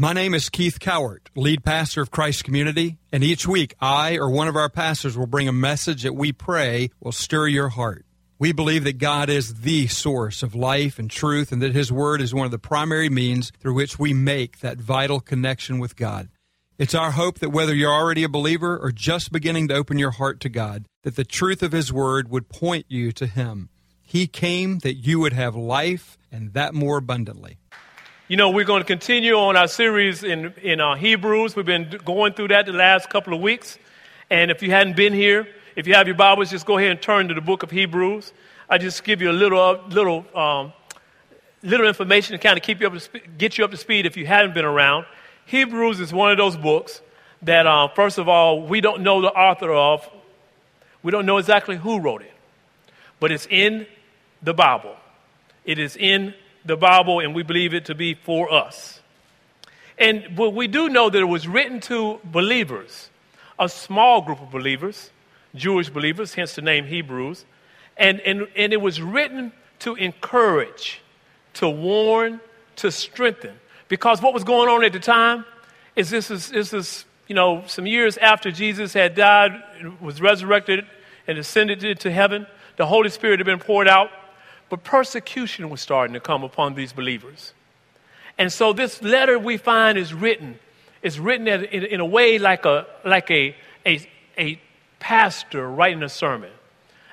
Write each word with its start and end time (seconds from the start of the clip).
My 0.00 0.12
name 0.12 0.32
is 0.32 0.48
Keith 0.48 0.78
Cowart, 0.78 1.26
lead 1.34 1.64
pastor 1.64 2.00
of 2.00 2.12
Christ 2.12 2.44
Community, 2.44 2.98
and 3.10 3.24
each 3.24 3.48
week 3.48 3.74
I 3.80 4.16
or 4.16 4.30
one 4.30 4.46
of 4.46 4.54
our 4.54 4.68
pastors 4.68 5.18
will 5.18 5.26
bring 5.26 5.48
a 5.48 5.52
message 5.52 6.04
that 6.04 6.14
we 6.14 6.30
pray 6.30 6.90
will 7.00 7.10
stir 7.10 7.48
your 7.48 7.70
heart. 7.70 8.06
We 8.38 8.52
believe 8.52 8.84
that 8.84 8.98
God 8.98 9.28
is 9.28 9.62
the 9.62 9.88
source 9.88 10.44
of 10.44 10.54
life 10.54 11.00
and 11.00 11.10
truth, 11.10 11.50
and 11.50 11.60
that 11.62 11.74
His 11.74 11.90
Word 11.90 12.20
is 12.20 12.32
one 12.32 12.44
of 12.44 12.52
the 12.52 12.60
primary 12.60 13.08
means 13.08 13.50
through 13.58 13.74
which 13.74 13.98
we 13.98 14.14
make 14.14 14.60
that 14.60 14.78
vital 14.78 15.18
connection 15.18 15.80
with 15.80 15.96
God. 15.96 16.28
It's 16.78 16.94
our 16.94 17.10
hope 17.10 17.40
that 17.40 17.50
whether 17.50 17.74
you're 17.74 17.92
already 17.92 18.22
a 18.22 18.28
believer 18.28 18.78
or 18.78 18.92
just 18.92 19.32
beginning 19.32 19.66
to 19.66 19.74
open 19.74 19.98
your 19.98 20.12
heart 20.12 20.38
to 20.42 20.48
God, 20.48 20.84
that 21.02 21.16
the 21.16 21.24
truth 21.24 21.60
of 21.60 21.72
His 21.72 21.92
Word 21.92 22.30
would 22.30 22.48
point 22.48 22.86
you 22.88 23.10
to 23.10 23.26
Him. 23.26 23.68
He 24.00 24.28
came 24.28 24.78
that 24.78 24.94
you 24.94 25.18
would 25.18 25.32
have 25.32 25.56
life 25.56 26.16
and 26.30 26.52
that 26.52 26.72
more 26.72 26.98
abundantly. 26.98 27.58
You 28.30 28.36
know, 28.36 28.50
we're 28.50 28.66
going 28.66 28.82
to 28.82 28.86
continue 28.86 29.36
on 29.36 29.56
our 29.56 29.68
series 29.68 30.22
in, 30.22 30.52
in 30.60 30.82
uh, 30.82 30.96
Hebrews. 30.96 31.56
We've 31.56 31.64
been 31.64 31.98
going 32.04 32.34
through 32.34 32.48
that 32.48 32.66
the 32.66 32.74
last 32.74 33.08
couple 33.08 33.32
of 33.32 33.40
weeks. 33.40 33.78
And 34.28 34.50
if 34.50 34.62
you 34.62 34.70
hadn't 34.70 34.96
been 34.96 35.14
here, 35.14 35.48
if 35.76 35.86
you 35.86 35.94
have 35.94 36.06
your 36.06 36.14
Bibles, 36.14 36.50
just 36.50 36.66
go 36.66 36.76
ahead 36.76 36.90
and 36.90 37.00
turn 37.00 37.28
to 37.28 37.34
the 37.34 37.40
book 37.40 37.62
of 37.62 37.70
Hebrews. 37.70 38.34
I 38.68 38.76
just 38.76 39.02
give 39.02 39.22
you 39.22 39.30
a 39.30 39.32
little, 39.32 39.58
uh, 39.58 39.80
little, 39.88 40.26
um, 40.38 40.74
little 41.62 41.88
information 41.88 42.36
to 42.36 42.38
kind 42.38 42.58
of 42.58 42.62
keep 42.62 42.82
you 42.82 42.86
up 42.88 42.92
to 42.92 43.00
spe- 43.00 43.38
get 43.38 43.56
you 43.56 43.64
up 43.64 43.70
to 43.70 43.78
speed 43.78 44.04
if 44.04 44.14
you 44.14 44.26
haven't 44.26 44.52
been 44.52 44.66
around. 44.66 45.06
Hebrews 45.46 45.98
is 45.98 46.12
one 46.12 46.30
of 46.30 46.36
those 46.36 46.58
books 46.58 47.00
that, 47.40 47.66
uh, 47.66 47.88
first 47.88 48.18
of 48.18 48.28
all, 48.28 48.60
we 48.60 48.82
don't 48.82 49.00
know 49.00 49.22
the 49.22 49.28
author 49.28 49.72
of. 49.72 50.06
We 51.02 51.12
don't 51.12 51.24
know 51.24 51.38
exactly 51.38 51.78
who 51.78 51.98
wrote 51.98 52.20
it, 52.20 52.34
but 53.20 53.32
it's 53.32 53.46
in 53.46 53.86
the 54.42 54.52
Bible. 54.52 54.96
It 55.64 55.78
is 55.78 55.96
in 55.96 56.34
the 56.68 56.76
Bible 56.76 57.20
and 57.20 57.34
we 57.34 57.42
believe 57.42 57.74
it 57.74 57.86
to 57.86 57.94
be 57.94 58.14
for 58.14 58.52
us. 58.52 59.00
And 59.98 60.38
we 60.38 60.68
do 60.68 60.88
know 60.88 61.10
that 61.10 61.18
it 61.18 61.24
was 61.24 61.48
written 61.48 61.80
to 61.82 62.20
believers, 62.24 63.10
a 63.58 63.68
small 63.68 64.22
group 64.22 64.40
of 64.40 64.50
believers, 64.50 65.10
Jewish 65.54 65.90
believers, 65.90 66.34
hence 66.34 66.54
the 66.54 66.62
name 66.62 66.86
Hebrews. 66.86 67.44
And, 67.96 68.20
and, 68.20 68.46
and 68.54 68.72
it 68.72 68.80
was 68.80 69.02
written 69.02 69.52
to 69.80 69.96
encourage, 69.96 71.02
to 71.54 71.68
warn, 71.68 72.40
to 72.76 72.92
strengthen. 72.92 73.56
Because 73.88 74.22
what 74.22 74.34
was 74.34 74.44
going 74.44 74.68
on 74.68 74.84
at 74.84 74.92
the 74.92 75.00
time 75.00 75.44
is 75.96 76.10
this 76.10 76.30
is, 76.30 76.50
this 76.50 76.72
is 76.72 77.04
you 77.26 77.34
know, 77.34 77.64
some 77.66 77.86
years 77.86 78.16
after 78.18 78.52
Jesus 78.52 78.92
had 78.92 79.16
died, 79.16 79.52
was 80.00 80.20
resurrected, 80.20 80.86
and 81.26 81.38
ascended 81.38 81.98
to 82.00 82.10
heaven. 82.10 82.46
The 82.76 82.86
Holy 82.86 83.10
Spirit 83.10 83.40
had 83.40 83.46
been 83.46 83.58
poured 83.58 83.88
out 83.88 84.10
but 84.68 84.84
persecution 84.84 85.70
was 85.70 85.80
starting 85.80 86.14
to 86.14 86.20
come 86.20 86.44
upon 86.44 86.74
these 86.74 86.92
believers. 86.92 87.52
And 88.36 88.52
so 88.52 88.72
this 88.72 89.02
letter 89.02 89.38
we 89.38 89.56
find 89.56 89.98
is 89.98 90.14
written, 90.14 90.58
is 91.02 91.18
written 91.18 91.48
in, 91.48 91.64
in 91.64 92.00
a 92.00 92.06
way 92.06 92.38
like 92.38 92.64
a, 92.64 92.86
like 93.04 93.30
a, 93.30 93.56
a, 93.84 94.08
a 94.38 94.60
pastor 95.00 95.68
writing 95.68 96.02
a 96.02 96.08
sermon. 96.08 96.50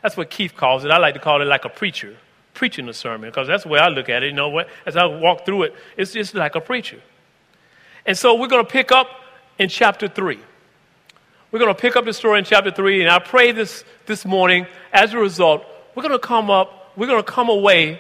That's 0.04 0.16
what 0.16 0.30
Keith 0.30 0.56
calls 0.56 0.86
it. 0.86 0.92
I 0.92 0.98
like 0.98 1.16
to 1.16 1.20
call 1.20 1.42
it 1.42 1.46
like 1.46 1.66
a 1.66 1.70
preacher 1.70 2.16
preaching 2.54 2.88
a 2.90 2.94
sermon 2.94 3.30
because 3.30 3.48
that's 3.48 3.64
the 3.64 3.70
way 3.70 3.80
I 3.80 3.90
look 3.90 4.10
at 4.10 4.24
it. 4.24 4.28
You 4.28 4.34
know 4.34 4.50
what? 4.50 4.68
As 4.86 4.96
I 4.96 5.06
walk 5.06 5.46
through 5.46 5.64
it, 5.64 5.76
it's 5.98 6.14
just 6.14 6.34
like 6.34 6.56
a 6.56 6.62
preacher. 6.62 7.02
And 8.06 8.18
so 8.18 8.36
we're 8.36 8.48
going 8.48 8.66
to 8.66 8.72
pick 8.72 8.92
up 8.92 9.08
in 9.60 9.68
chapter 9.68 10.08
3. 10.08 10.40
We're 11.52 11.60
going 11.60 11.74
to 11.74 11.80
pick 11.80 11.96
up 11.96 12.06
the 12.06 12.14
story 12.14 12.40
in 12.40 12.46
chapter 12.46 12.72
3, 12.72 13.02
and 13.02 13.10
I 13.10 13.20
pray 13.20 13.52
this 13.52 13.84
this 14.06 14.26
morning 14.26 14.68
as 14.92 15.14
a 15.14 15.18
result, 15.18 15.66
we're 15.96 16.04
going 16.04 16.12
to 16.12 16.20
come 16.20 16.50
up 16.50 16.85
we're 16.96 17.08
going 17.08 17.24
to 17.24 17.32
come 17.32 17.50
away 17.50 18.00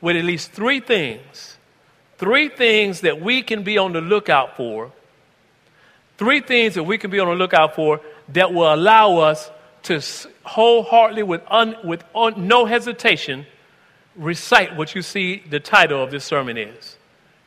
with 0.00 0.16
at 0.16 0.24
least 0.24 0.52
three 0.52 0.80
things. 0.80 1.56
Three 2.18 2.48
things 2.48 3.02
that 3.02 3.20
we 3.20 3.42
can 3.42 3.62
be 3.62 3.78
on 3.78 3.92
the 3.92 4.00
lookout 4.00 4.56
for. 4.56 4.92
Three 6.16 6.40
things 6.40 6.74
that 6.74 6.84
we 6.84 6.96
can 6.96 7.10
be 7.10 7.18
on 7.18 7.28
the 7.28 7.34
lookout 7.34 7.74
for 7.74 8.00
that 8.28 8.52
will 8.52 8.72
allow 8.72 9.18
us 9.18 9.50
to 9.84 10.02
wholeheartedly, 10.44 11.22
with, 11.22 11.42
un, 11.48 11.76
with 11.84 12.02
un, 12.14 12.48
no 12.48 12.64
hesitation, 12.64 13.46
recite 14.16 14.74
what 14.76 14.94
you 14.94 15.02
see 15.02 15.42
the 15.48 15.60
title 15.60 16.02
of 16.02 16.10
this 16.10 16.24
sermon 16.24 16.56
is 16.56 16.96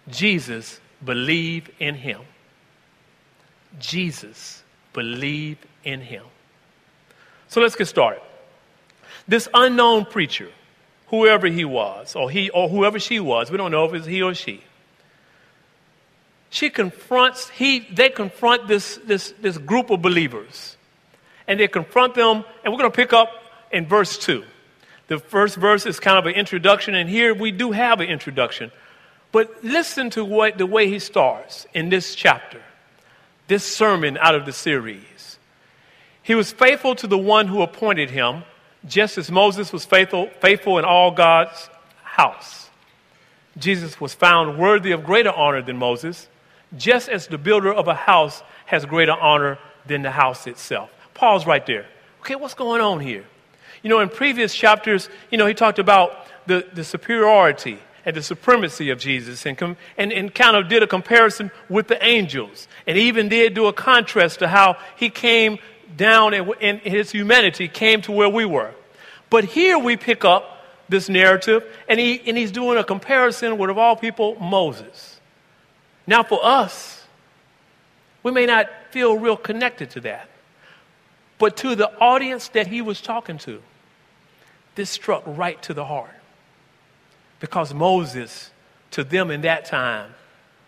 Jesus, 0.07 0.79
believe 1.03 1.69
in 1.79 1.95
him. 1.95 2.21
Jesus, 3.79 4.63
believe 4.93 5.57
in 5.83 6.01
him. 6.01 6.23
So 7.47 7.61
let's 7.61 7.75
get 7.75 7.87
started. 7.87 8.21
This 9.27 9.47
unknown 9.53 10.05
preacher 10.05 10.49
whoever 11.09 11.47
he 11.47 11.65
was, 11.65 12.15
or 12.15 12.29
he 12.29 12.49
or 12.49 12.69
whoever 12.69 12.99
she 12.99 13.19
was. 13.19 13.51
We 13.51 13.57
don't 13.57 13.71
know 13.71 13.85
if 13.85 13.93
it's 13.93 14.05
he 14.05 14.21
or 14.21 14.33
she. 14.33 14.63
She 16.49 16.69
confronts, 16.69 17.49
he, 17.49 17.79
they 17.79 18.09
confront 18.09 18.67
this, 18.67 18.99
this, 19.05 19.33
this 19.39 19.57
group 19.57 19.91
of 19.91 20.01
believers. 20.01 20.77
And 21.47 21.59
they 21.59 21.67
confront 21.67 22.15
them, 22.15 22.43
and 22.63 22.73
we're 22.73 22.79
going 22.79 22.91
to 22.91 22.95
pick 22.95 23.13
up 23.13 23.29
in 23.71 23.85
verse 23.85 24.17
2. 24.17 24.43
The 25.07 25.19
first 25.19 25.55
verse 25.55 25.85
is 25.85 25.99
kind 25.99 26.17
of 26.17 26.25
an 26.25 26.33
introduction, 26.33 26.95
and 26.95 27.09
here 27.09 27.33
we 27.33 27.51
do 27.51 27.71
have 27.71 27.99
an 27.99 28.09
introduction. 28.09 28.71
But 29.31 29.63
listen 29.63 30.09
to 30.11 30.25
what 30.25 30.57
the 30.57 30.65
way 30.65 30.89
he 30.89 30.99
starts 30.99 31.67
in 31.73 31.89
this 31.89 32.15
chapter, 32.15 32.61
this 33.47 33.63
sermon 33.63 34.17
out 34.17 34.35
of 34.35 34.45
the 34.45 34.53
series. 34.53 35.37
He 36.21 36.35
was 36.35 36.51
faithful 36.51 36.95
to 36.95 37.07
the 37.07 37.17
one 37.17 37.47
who 37.47 37.61
appointed 37.61 38.11
him 38.11 38.43
just 38.85 39.17
as 39.17 39.29
Moses 39.29 39.73
was 39.73 39.85
faithful, 39.85 40.29
faithful 40.39 40.79
in 40.79 40.85
all 40.85 41.11
God's 41.11 41.69
house, 42.03 42.69
Jesus 43.57 43.99
was 43.99 44.13
found 44.13 44.57
worthy 44.57 44.91
of 44.91 45.03
greater 45.03 45.31
honor 45.31 45.61
than 45.61 45.77
Moses, 45.77 46.27
just 46.77 47.09
as 47.09 47.27
the 47.27 47.37
builder 47.37 47.73
of 47.73 47.87
a 47.87 47.93
house 47.93 48.41
has 48.65 48.85
greater 48.85 49.13
honor 49.13 49.57
than 49.85 50.01
the 50.01 50.11
house 50.11 50.47
itself. 50.47 50.89
Pause 51.13 51.45
right 51.45 51.65
there. 51.65 51.85
Okay, 52.21 52.35
what's 52.35 52.53
going 52.53 52.81
on 52.81 52.99
here? 52.99 53.25
You 53.83 53.89
know, 53.89 53.99
in 53.99 54.09
previous 54.09 54.53
chapters, 54.53 55.09
you 55.31 55.37
know, 55.37 55.45
he 55.45 55.53
talked 55.53 55.79
about 55.79 56.11
the, 56.45 56.65
the 56.73 56.83
superiority 56.83 57.79
and 58.05 58.15
the 58.15 58.23
supremacy 58.23 58.89
of 58.89 58.99
Jesus 58.99 59.45
and, 59.45 59.57
com- 59.57 59.77
and, 59.97 60.11
and 60.11 60.33
kind 60.33 60.55
of 60.55 60.67
did 60.67 60.83
a 60.83 60.87
comparison 60.87 61.51
with 61.69 61.87
the 61.87 62.03
angels 62.03 62.67
and 62.87 62.97
even 62.97 63.29
did 63.29 63.53
do 63.53 63.67
a 63.67 63.73
contrast 63.73 64.39
to 64.39 64.47
how 64.47 64.77
he 64.95 65.09
came 65.09 65.59
down 65.95 66.33
in, 66.33 66.79
his 66.79 67.11
humanity 67.11 67.67
came 67.67 68.01
to 68.03 68.11
where 68.11 68.29
we 68.29 68.45
were. 68.45 68.73
But 69.29 69.45
here 69.45 69.77
we 69.77 69.97
pick 69.97 70.25
up 70.25 70.65
this 70.87 71.07
narrative, 71.07 71.63
and, 71.87 71.99
he, 71.99 72.21
and 72.25 72.37
he's 72.37 72.51
doing 72.51 72.77
a 72.77 72.83
comparison 72.83 73.57
with, 73.57 73.69
of 73.69 73.77
all 73.77 73.95
people, 73.95 74.39
Moses. 74.39 75.19
Now, 76.07 76.23
for 76.23 76.39
us, 76.43 77.03
we 78.23 78.31
may 78.31 78.45
not 78.45 78.67
feel 78.91 79.17
real 79.17 79.37
connected 79.37 79.91
to 79.91 80.01
that. 80.01 80.29
But 81.37 81.57
to 81.57 81.75
the 81.75 81.89
audience 81.99 82.49
that 82.49 82.67
he 82.67 82.81
was 82.81 83.01
talking 83.01 83.37
to, 83.39 83.61
this 84.75 84.89
struck 84.89 85.23
right 85.25 85.61
to 85.63 85.73
the 85.73 85.85
heart. 85.85 86.09
Because 87.39 87.73
Moses, 87.73 88.51
to 88.91 89.03
them 89.03 89.31
in 89.31 89.41
that 89.41 89.65
time, 89.65 90.13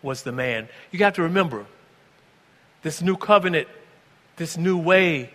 was 0.02 0.24
the 0.24 0.32
man. 0.32 0.70
You 0.92 1.00
got 1.00 1.16
to 1.16 1.24
remember, 1.24 1.66
this 2.84 3.02
new 3.02 3.18
covenant 3.18 3.68
this 4.42 4.58
new 4.58 4.76
way 4.76 5.30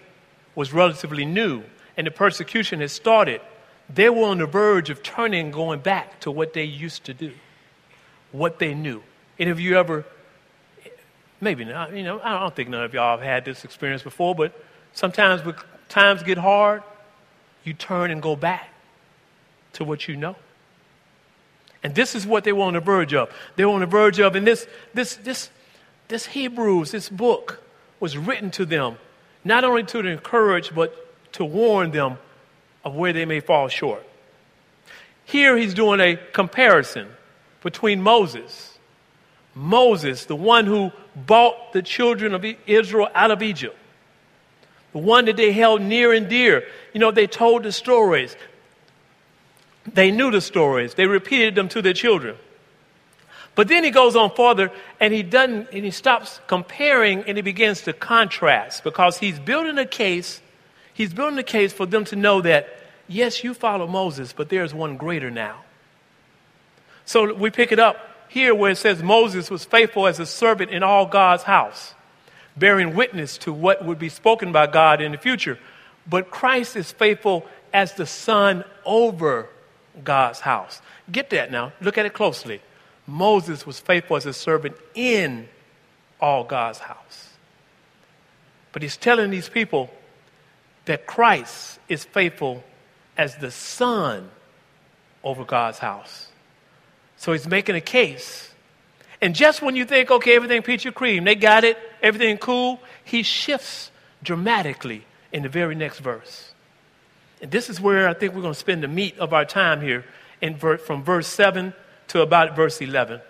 was 0.56 0.72
relatively 0.72 1.25
new 1.25 1.62
and 1.97 2.09
the 2.09 2.11
persecution 2.11 2.81
had 2.81 2.91
started, 2.91 3.41
they 3.89 4.11
were 4.11 4.25
on 4.25 4.39
the 4.39 4.47
verge 4.47 4.91
of 4.91 5.00
turning 5.00 5.44
and 5.44 5.53
going 5.53 5.78
back 5.78 6.19
to 6.19 6.31
what 6.33 6.53
they 6.55 6.65
used 6.65 7.05
to 7.05 7.15
do, 7.15 7.33
what 8.33 8.59
they 8.59 8.75
knew. 8.75 9.00
And 9.39 9.49
have 9.49 9.61
you 9.61 9.78
ever, 9.78 10.05
maybe 11.41 11.65
not, 11.65 11.95
you 11.95 12.03
know, 12.03 12.21
I 12.21 12.41
don't 12.41 12.55
think 12.55 12.69
none 12.69 12.83
of 12.83 12.95
y'all 12.95 13.16
have 13.16 13.25
had 13.25 13.45
this 13.45 13.65
experience 13.65 14.03
before, 14.03 14.34
but 14.34 14.61
sometimes 14.93 15.45
when 15.45 15.55
times 15.89 16.25
get 16.25 16.37
hard, 16.37 16.83
you 17.62 17.75
turn 17.75 18.11
and 18.11 18.21
go 18.21 18.34
back 18.34 18.69
to 19.75 19.84
what 19.84 20.09
you 20.09 20.16
know. 20.16 20.34
And 21.84 21.95
this 21.95 22.16
is 22.16 22.27
what 22.27 22.43
they 22.43 22.50
were 22.50 22.65
on 22.65 22.72
the 22.72 22.81
verge 22.81 23.15
of. 23.15 23.33
They 23.55 23.65
were 23.65 23.71
on 23.71 23.81
the 23.81 23.87
verge 23.87 24.19
of, 24.19 24.34
and 24.34 24.45
this, 24.45 24.66
this, 24.95 25.15
this, 25.15 25.49
this 26.09 26.27
Hebrews, 26.27 26.91
this 26.91 27.09
book, 27.09 27.63
was 28.01 28.16
written 28.16 28.51
to 28.53 28.66
them, 28.66 28.98
not 29.47 29.65
only 29.65 29.84
to 29.84 30.01
encourage, 30.01 30.75
but 30.75 30.93
to 31.33 31.45
warn 31.45 31.93
them 31.93 32.19
of 32.84 32.95
where 32.95 33.13
they 33.13 33.25
may 33.25 33.41
fall 33.41 33.69
short. 33.69 34.04
Here 35.25 35.57
he's 35.57 35.75
doing 35.75 36.01
a 36.01 36.16
comparison 36.33 37.09
between 37.63 38.03
Moses, 38.03 38.78
Moses, 39.54 40.27
the 40.27 40.37
one 40.37 40.66
who 40.66 40.93
bought 41.15 41.72
the 41.72 41.83
children 41.83 42.34
of 42.34 42.45
Israel 42.66 43.09
out 43.15 43.31
of 43.31 43.43
Egypt, 43.43 43.77
the 44.93 44.98
one 44.98 45.25
that 45.27 45.37
they 45.37 45.53
held 45.53 45.81
near 45.81 46.13
and 46.13 46.28
dear. 46.28 46.65
You 46.92 47.01
know, 47.01 47.10
they 47.10 47.27
told 47.27 47.63
the 47.63 47.72
stories, 47.72 48.37
they 49.87 50.10
knew 50.10 50.31
the 50.31 50.41
stories, 50.41 50.95
they 50.95 51.07
repeated 51.07 51.54
them 51.54 51.69
to 51.71 51.83
their 51.83 51.92
children. 51.92 52.37
But 53.56 53.68
then 53.68 53.82
he 53.82 53.91
goes 53.91 54.14
on 54.14 54.30
further 54.36 54.70
and 55.00 55.12
he 55.12 55.24
doesn't, 55.24 55.70
and 55.72 55.84
he 55.84 55.91
stops 55.91 56.41
comparing 56.47 57.24
and 57.24 57.36
he 57.36 57.42
begins 57.42 57.80
to 57.82 57.92
contrast 57.92 58.84
because 58.84 59.18
he's 59.18 59.41
building 59.41 59.78
a 59.78 59.86
case. 59.86 60.41
He's 60.94 61.12
building 61.12 61.38
a 61.38 61.42
case 61.42 61.72
for 61.72 61.86
them 61.86 62.04
to 62.06 62.16
know 62.16 62.42
that, 62.42 62.68
yes, 63.08 63.42
you 63.42 63.54
follow 63.54 63.86
Moses, 63.86 64.32
but 64.32 64.50
there's 64.50 64.72
one 64.72 64.98
greater 64.98 65.30
now. 65.30 65.64
So 67.06 67.34
we 67.34 67.50
pick 67.50 67.72
it 67.72 67.78
up 67.78 67.97
here 68.28 68.54
where 68.54 68.72
it 68.72 68.76
says 68.76 69.03
Moses 69.03 69.50
was 69.50 69.64
faithful 69.64 70.06
as 70.06 70.20
a 70.20 70.26
servant 70.26 70.70
in 70.70 70.82
all 70.82 71.06
God's 71.06 71.44
house, 71.44 71.94
bearing 72.56 72.94
witness 72.94 73.38
to 73.38 73.53
what 73.53 73.84
would 73.84 73.98
be 73.98 74.10
spoken 74.10 74.53
by 74.53 74.66
God 74.66 75.00
in 75.00 75.12
the 75.12 75.18
future. 75.18 75.58
But 76.06 76.30
Christ 76.30 76.76
is 76.76 76.92
faithful 76.92 77.47
as 77.72 77.94
the 77.94 78.06
son 78.06 78.64
over 78.84 79.48
God's 80.04 80.41
house. 80.41 80.82
Get 81.10 81.30
that 81.30 81.50
now. 81.50 81.72
Look 81.80 81.97
at 81.97 82.04
it 82.04 82.12
closely. 82.12 82.60
Moses 83.06 83.66
was 83.66 83.78
faithful 83.78 84.16
as 84.16 84.26
a 84.26 84.32
servant 84.32 84.76
in 84.94 85.48
all 86.20 86.44
God's 86.44 86.78
house. 86.78 87.30
But 88.72 88.82
he's 88.82 88.97
telling 88.97 89.30
these 89.30 89.48
people 89.48 89.91
that 90.86 91.06
Christ 91.06 91.78
is 91.88 92.04
faithful 92.04 92.64
as 93.16 93.36
the 93.36 93.50
son 93.50 94.28
over 95.22 95.44
God's 95.44 95.78
house. 95.78 96.28
So 97.16 97.32
he's 97.32 97.47
making 97.47 97.74
a 97.74 97.80
case. 97.80 98.53
And 99.20 99.34
just 99.34 99.62
when 99.62 99.76
you 99.76 99.84
think, 99.84 100.10
okay, 100.10 100.36
everything 100.36 100.62
peachy 100.62 100.91
cream, 100.91 101.24
they 101.24 101.34
got 101.34 101.64
it, 101.64 101.78
everything 102.03 102.38
cool, 102.38 102.80
he 103.04 103.22
shifts 103.22 103.91
dramatically 104.22 105.04
in 105.32 105.42
the 105.42 105.48
very 105.48 105.74
next 105.74 106.00
verse. 106.00 106.53
And 107.41 107.50
this 107.50 107.70
is 107.70 107.80
where 107.80 108.08
I 108.08 108.14
think 108.14 108.34
we're 108.34 108.42
going 108.42 108.54
to 108.54 108.58
spend 108.58 108.82
the 108.82 108.88
meat 108.88 109.18
of 109.18 109.32
our 109.32 109.44
time 109.44 109.80
here 109.80 110.04
in 110.41 110.56
ver- 110.56 110.78
from 110.78 111.03
verse 111.03 111.26
7 111.26 111.72
to 112.08 112.22
about 112.22 112.56
verse 112.56 112.80
11. 112.80 113.20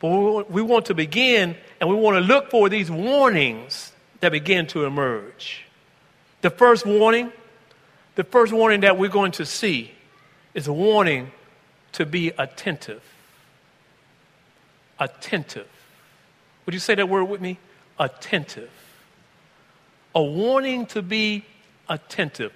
But 0.00 0.50
we 0.50 0.62
want 0.62 0.86
to 0.86 0.94
begin 0.94 1.56
and 1.80 1.90
we 1.90 1.96
want 1.96 2.16
to 2.16 2.20
look 2.20 2.50
for 2.50 2.68
these 2.68 2.90
warnings 2.90 3.92
that 4.20 4.32
begin 4.32 4.66
to 4.68 4.84
emerge. 4.84 5.64
The 6.40 6.50
first 6.50 6.86
warning, 6.86 7.32
the 8.14 8.24
first 8.24 8.52
warning 8.52 8.80
that 8.80 8.96
we're 8.96 9.08
going 9.08 9.32
to 9.32 9.46
see 9.46 9.92
is 10.54 10.68
a 10.68 10.72
warning 10.72 11.32
to 11.92 12.06
be 12.06 12.32
attentive. 12.38 13.02
Attentive. 15.00 15.68
Would 16.66 16.74
you 16.74 16.80
say 16.80 16.94
that 16.94 17.08
word 17.08 17.24
with 17.24 17.40
me? 17.40 17.58
Attentive. 17.98 18.70
A 20.14 20.22
warning 20.22 20.86
to 20.86 21.02
be 21.02 21.44
attentive. 21.88 22.52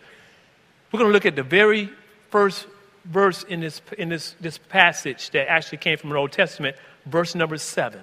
We're 0.90 0.98
going 0.98 1.08
to 1.08 1.12
look 1.12 1.26
at 1.26 1.36
the 1.36 1.42
very 1.42 1.90
first 2.30 2.66
verse 3.04 3.42
in 3.42 3.60
this, 3.60 3.80
in 3.98 4.08
this, 4.08 4.34
this 4.40 4.58
passage 4.58 5.30
that 5.30 5.50
actually 5.50 5.78
came 5.78 5.98
from 5.98 6.10
the 6.10 6.16
Old 6.16 6.32
Testament, 6.32 6.76
verse 7.06 7.34
number 7.34 7.58
seven. 7.58 8.00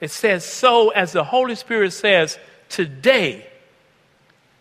It 0.00 0.10
says, 0.10 0.44
So 0.44 0.90
as 0.90 1.12
the 1.12 1.24
Holy 1.24 1.54
Spirit 1.54 1.92
says, 1.92 2.38
today, 2.68 3.46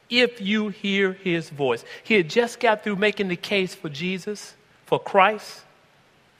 if 0.09 0.41
you 0.41 0.69
hear 0.69 1.13
his 1.13 1.49
voice. 1.49 1.83
He 2.03 2.15
had 2.15 2.29
just 2.29 2.59
got 2.59 2.83
through 2.83 2.95
making 2.95 3.27
the 3.27 3.35
case 3.35 3.75
for 3.75 3.89
Jesus, 3.89 4.55
for 4.85 4.99
Christ, 4.99 5.61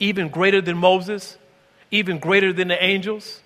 even 0.00 0.28
greater 0.28 0.60
than 0.60 0.78
Moses, 0.78 1.36
even 1.90 2.18
greater 2.18 2.52
than 2.52 2.68
the 2.68 2.82
angels, 2.82 3.40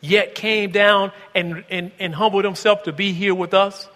yet 0.00 0.34
came 0.34 0.70
down 0.70 1.12
and, 1.34 1.64
and, 1.70 1.92
and 1.98 2.14
humbled 2.14 2.44
himself 2.44 2.82
to 2.84 2.92
be 2.92 3.12
here 3.12 3.34
with 3.34 3.54
us. 3.54 3.88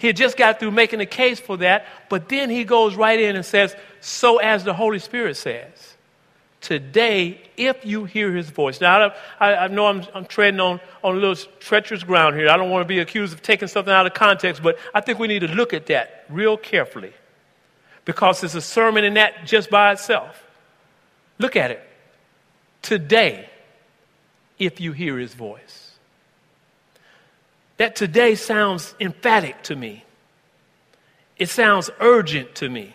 He 0.00 0.06
had 0.06 0.16
just 0.16 0.38
got 0.38 0.58
through 0.58 0.70
making 0.70 1.00
a 1.00 1.06
case 1.06 1.38
for 1.38 1.58
that, 1.58 1.84
but 2.08 2.30
then 2.30 2.48
he 2.48 2.64
goes 2.64 2.94
right 2.94 3.20
in 3.20 3.36
and 3.36 3.44
says, 3.44 3.76
So 4.00 4.38
as 4.38 4.64
the 4.64 4.72
Holy 4.72 4.98
Spirit 4.98 5.36
says, 5.36 5.94
today, 6.62 7.38
if 7.58 7.84
you 7.84 8.06
hear 8.06 8.32
his 8.32 8.48
voice. 8.48 8.80
Now, 8.80 9.12
I, 9.38 9.54
I 9.54 9.68
know 9.68 9.84
I'm, 9.84 10.06
I'm, 10.14 10.24
treading 10.24 10.58
on, 10.58 10.80
on 11.04 11.16
a 11.16 11.18
little 11.18 11.36
treacherous 11.58 12.02
ground 12.02 12.34
here. 12.34 12.48
I 12.48 12.56
don't 12.56 12.70
want 12.70 12.82
to 12.82 12.88
be 12.88 13.00
accused 13.00 13.34
of 13.34 13.42
taking 13.42 13.68
something 13.68 13.92
out 13.92 14.06
of 14.06 14.14
context, 14.14 14.62
but 14.62 14.78
I 14.94 15.02
think 15.02 15.18
we 15.18 15.28
need 15.28 15.40
to 15.40 15.48
look 15.48 15.74
at 15.74 15.84
that 15.88 16.24
real 16.30 16.56
carefully 16.56 17.12
because 18.06 18.40
there's 18.40 18.54
a 18.54 18.62
sermon 18.62 19.04
in 19.04 19.14
that 19.14 19.44
just 19.44 19.68
by 19.68 19.92
itself. 19.92 20.42
Look 21.38 21.56
at 21.56 21.70
it. 21.70 21.86
Today, 22.80 23.50
if 24.58 24.80
you 24.80 24.92
hear 24.92 25.18
his 25.18 25.34
voice. 25.34 25.89
That 27.80 27.96
today 27.96 28.34
sounds 28.34 28.94
emphatic 29.00 29.62
to 29.62 29.74
me. 29.74 30.04
It 31.38 31.48
sounds 31.48 31.88
urgent 31.98 32.56
to 32.56 32.68
me. 32.68 32.94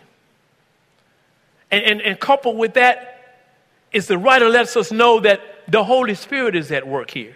And, 1.72 1.82
and, 1.82 2.00
and 2.02 2.20
coupled 2.20 2.56
with 2.56 2.74
that 2.74 3.40
is 3.90 4.06
the 4.06 4.16
writer 4.16 4.48
lets 4.48 4.76
us 4.76 4.92
know 4.92 5.18
that 5.18 5.40
the 5.66 5.82
Holy 5.82 6.14
Spirit 6.14 6.54
is 6.54 6.70
at 6.70 6.86
work 6.86 7.10
here. 7.10 7.34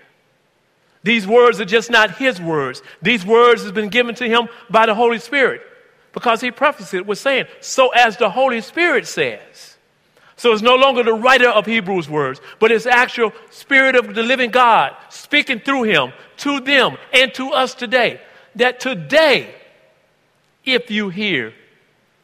These 1.02 1.26
words 1.26 1.60
are 1.60 1.64
just 1.64 1.90
not 1.90 2.18
his 2.18 2.40
words. 2.40 2.82
These 3.02 3.26
words 3.26 3.64
have 3.64 3.74
been 3.74 3.88
given 3.88 4.14
to 4.14 4.28
him 4.28 4.48
by 4.70 4.86
the 4.86 4.94
Holy 4.94 5.18
Spirit 5.18 5.60
because 6.12 6.40
he 6.40 6.52
prefaced 6.52 6.94
it 6.94 7.04
with 7.04 7.18
saying, 7.18 7.46
so 7.60 7.88
as 7.88 8.16
the 8.16 8.30
Holy 8.30 8.60
Spirit 8.60 9.08
says. 9.08 9.76
So 10.40 10.54
it's 10.54 10.62
no 10.62 10.76
longer 10.76 11.02
the 11.02 11.12
writer 11.12 11.50
of 11.50 11.66
Hebrews' 11.66 12.08
words, 12.08 12.40
but 12.60 12.72
it's 12.72 12.86
actual 12.86 13.34
Spirit 13.50 13.94
of 13.94 14.14
the 14.14 14.22
living 14.22 14.50
God 14.50 14.96
speaking 15.10 15.60
through 15.60 15.82
him 15.82 16.14
to 16.38 16.60
them 16.60 16.96
and 17.12 17.34
to 17.34 17.50
us 17.50 17.74
today. 17.74 18.22
That 18.56 18.80
today, 18.80 19.54
if 20.64 20.90
you 20.90 21.10
hear 21.10 21.52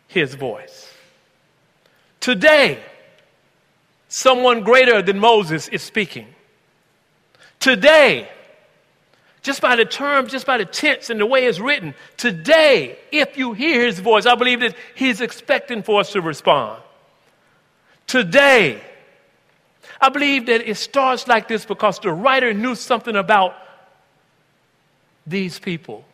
his 0.08 0.34
voice, 0.34 0.90
today, 2.18 2.82
someone 4.08 4.62
greater 4.62 5.02
than 5.02 5.19
Moses 5.19 5.69
is 5.69 5.82
speaking. 5.82 6.26
Today, 7.60 8.30
just 9.42 9.60
by 9.60 9.76
the 9.76 9.84
term, 9.84 10.26
just 10.26 10.46
by 10.46 10.56
the 10.56 10.64
tense 10.64 11.10
and 11.10 11.20
the 11.20 11.26
way 11.26 11.44
it's 11.44 11.60
written, 11.60 11.94
today, 12.16 12.98
if 13.12 13.36
you 13.36 13.52
hear 13.52 13.84
his 13.84 14.00
voice, 14.00 14.24
I 14.24 14.36
believe 14.36 14.60
that 14.60 14.74
he's 14.94 15.20
expecting 15.20 15.82
for 15.82 16.00
us 16.00 16.12
to 16.12 16.22
respond 16.22 16.80
today. 18.06 18.81
I 20.00 20.08
believe 20.11 20.47
that 20.47 20.69
it 20.69 20.76
starts 20.76 21.26
like 21.26 21.49
this 21.49 21.64
because 21.64 21.99
the 21.99 22.12
writer 22.12 22.53
knew 22.53 22.75
something 22.75 23.17
about 23.17 23.55
these 25.26 25.58
people, 25.58 26.05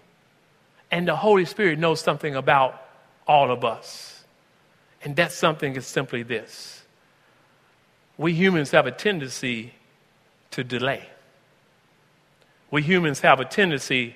and 0.90 1.06
the 1.06 1.16
Holy 1.16 1.44
Spirit 1.44 1.78
knows 1.78 2.00
something 2.00 2.34
about 2.34 2.82
all 3.26 3.50
of 3.50 3.64
us. 3.64 4.24
And 5.04 5.16
that 5.16 5.32
something 5.32 5.74
is 5.76 5.86
simply 5.86 6.22
this 6.22 6.82
we 8.16 8.32
humans 8.32 8.70
have 8.70 8.86
a 8.86 8.92
tendency 8.92 9.74
to 10.52 10.62
delay, 10.62 11.08
we 12.70 12.82
humans 12.82 13.20
have 13.20 13.40
a 13.40 13.44
tendency 13.44 14.14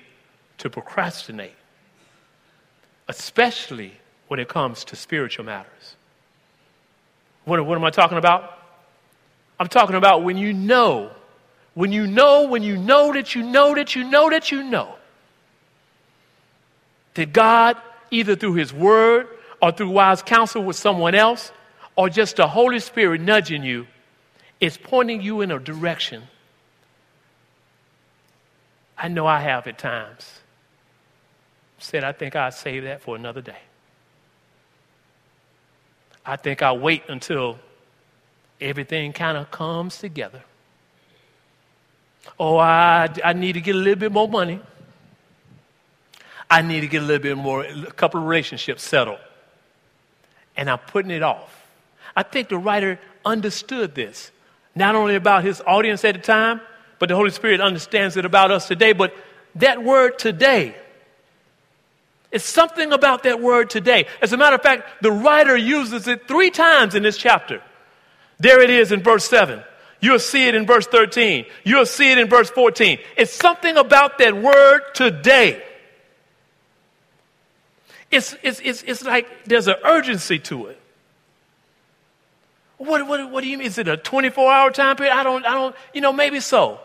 to 0.59 0.69
procrastinate, 0.69 1.55
especially 3.07 3.91
when 4.29 4.39
it 4.39 4.47
comes 4.47 4.83
to 4.85 4.95
spiritual 4.95 5.45
matters. 5.45 5.96
What, 7.47 7.65
what 7.65 7.77
am 7.77 7.85
I 7.85 7.91
talking 7.91 8.17
about? 8.17 8.59
I'm 9.57 9.69
talking 9.69 9.95
about 9.95 10.21
when 10.21 10.37
you 10.37 10.51
know, 10.51 11.11
when 11.75 11.93
you 11.93 12.05
know, 12.05 12.45
when 12.47 12.61
you 12.61 12.75
know 12.75 13.13
that 13.13 13.35
you 13.35 13.41
know 13.41 13.73
that 13.73 13.95
you 13.95 14.03
know 14.03 14.29
that 14.29 14.51
you 14.51 14.63
know 14.63 14.95
that 17.13 17.31
God, 17.31 17.77
either 18.11 18.35
through 18.35 18.55
His 18.55 18.73
Word 18.73 19.29
or 19.61 19.71
through 19.71 19.91
wise 19.91 20.21
counsel 20.21 20.61
with 20.61 20.75
someone 20.75 21.15
else, 21.15 21.53
or 21.95 22.09
just 22.09 22.35
the 22.35 22.49
Holy 22.49 22.81
Spirit 22.81 23.21
nudging 23.21 23.63
you, 23.63 23.87
is 24.59 24.77
pointing 24.77 25.21
you 25.21 25.39
in 25.39 25.49
a 25.49 25.57
direction. 25.57 26.23
I 28.97 29.07
know 29.07 29.25
I 29.25 29.39
have 29.39 29.67
at 29.67 29.77
times 29.77 30.41
said, 31.77 32.03
I 32.03 32.11
think 32.11 32.35
I'll 32.35 32.51
save 32.51 32.83
that 32.83 33.01
for 33.01 33.15
another 33.15 33.39
day. 33.39 33.59
I 36.27 36.35
think 36.35 36.61
I'll 36.61 36.77
wait 36.77 37.03
until 37.07 37.57
everything 38.59 39.13
kind 39.13 39.37
of 39.37 39.49
comes 39.49 39.97
together. 39.97 40.43
Oh, 42.37 42.57
I, 42.57 43.07
I 43.23 43.31
need 43.31 43.53
to 43.53 43.61
get 43.61 43.75
a 43.75 43.77
little 43.77 43.99
bit 43.99 44.11
more 44.11 44.27
money. 44.27 44.59
I 46.49 46.61
need 46.61 46.81
to 46.81 46.87
get 46.87 47.01
a 47.01 47.05
little 47.05 47.23
bit 47.23 47.37
more, 47.37 47.63
a 47.63 47.91
couple 47.91 48.19
of 48.19 48.27
relationships 48.27 48.83
settled. 48.83 49.19
And 50.57 50.69
I'm 50.69 50.79
putting 50.79 51.11
it 51.11 51.23
off. 51.23 51.65
I 52.13 52.23
think 52.23 52.49
the 52.49 52.57
writer 52.57 52.99
understood 53.23 53.95
this, 53.95 54.31
not 54.75 54.95
only 54.95 55.15
about 55.15 55.45
his 55.45 55.61
audience 55.65 56.03
at 56.03 56.15
the 56.15 56.21
time, 56.21 56.59
but 56.99 57.07
the 57.07 57.15
Holy 57.15 57.29
Spirit 57.29 57.61
understands 57.61 58.17
it 58.17 58.25
about 58.25 58.51
us 58.51 58.67
today. 58.67 58.91
But 58.91 59.13
that 59.55 59.81
word 59.81 60.19
today, 60.19 60.75
it's 62.37 62.45
something 62.45 62.93
about 62.93 63.23
that 63.23 63.41
word 63.41 63.67
today. 63.67 64.05
As 64.21 64.31
a 64.31 64.37
matter 64.37 64.57
of 64.57 64.61
fact, 64.61 65.01
the 65.01 65.11
writer 65.11 65.57
uses 65.57 66.07
it 66.07 66.27
three 66.27 66.51
times 66.51 66.93
in 66.93 67.01
this 67.01 67.17
chapter. 67.17 67.63
There 68.37 68.61
it 68.61 68.69
is 68.69 68.91
in 68.91 69.01
verse 69.01 69.27
7. 69.27 69.63
You'll 70.01 70.19
see 70.19 70.47
it 70.47 70.53
in 70.53 70.67
verse 70.67 70.85
13. 70.85 71.47
You'll 71.63 71.87
see 71.87 72.11
it 72.11 72.19
in 72.19 72.29
verse 72.29 72.51
14. 72.51 72.99
It's 73.17 73.33
something 73.33 73.75
about 73.75 74.19
that 74.19 74.39
word 74.39 74.81
today. 74.93 75.63
It's, 78.11 78.35
it's, 78.43 78.59
it's, 78.63 78.83
it's 78.83 79.03
like 79.03 79.45
there's 79.45 79.67
an 79.67 79.77
urgency 79.83 80.37
to 80.37 80.67
it. 80.67 80.79
What, 82.77 83.07
what, 83.07 83.31
what 83.31 83.43
do 83.43 83.49
you 83.49 83.57
mean? 83.57 83.65
Is 83.65 83.79
it 83.79 83.87
a 83.87 83.97
24 83.97 84.53
hour 84.53 84.69
time 84.69 84.95
period? 84.95 85.15
I 85.15 85.23
don't, 85.23 85.43
I 85.43 85.55
don't, 85.55 85.75
you 85.91 86.01
know, 86.01 86.13
maybe 86.13 86.39
so. 86.39 86.81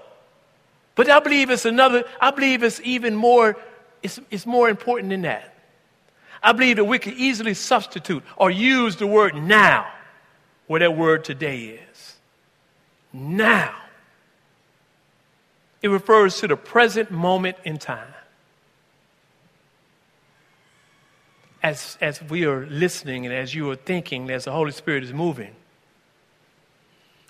But 0.94 1.10
I 1.10 1.20
believe 1.20 1.50
it's 1.50 1.66
another, 1.66 2.04
I 2.18 2.30
believe 2.30 2.62
it's 2.62 2.80
even 2.80 3.14
more 3.14 3.58
it's, 4.02 4.20
it's 4.30 4.46
more 4.46 4.68
important 4.68 5.10
than 5.10 5.22
that. 5.22 5.54
I 6.42 6.52
believe 6.52 6.76
that 6.76 6.84
we 6.84 6.98
can 6.98 7.14
easily 7.14 7.54
substitute 7.54 8.22
or 8.36 8.50
use 8.50 8.96
the 8.96 9.06
word 9.06 9.34
now 9.34 9.86
where 10.66 10.80
that 10.80 10.96
word 10.96 11.24
today 11.24 11.80
is. 11.92 12.16
Now. 13.12 13.74
It 15.82 15.88
refers 15.88 16.38
to 16.38 16.48
the 16.48 16.56
present 16.56 17.10
moment 17.10 17.56
in 17.64 17.78
time. 17.78 18.14
As, 21.62 21.96
as 22.00 22.22
we 22.22 22.44
are 22.44 22.66
listening 22.66 23.26
and 23.26 23.34
as 23.34 23.54
you 23.54 23.70
are 23.70 23.76
thinking, 23.76 24.30
as 24.30 24.44
the 24.44 24.52
Holy 24.52 24.72
Spirit 24.72 25.04
is 25.04 25.12
moving, 25.12 25.54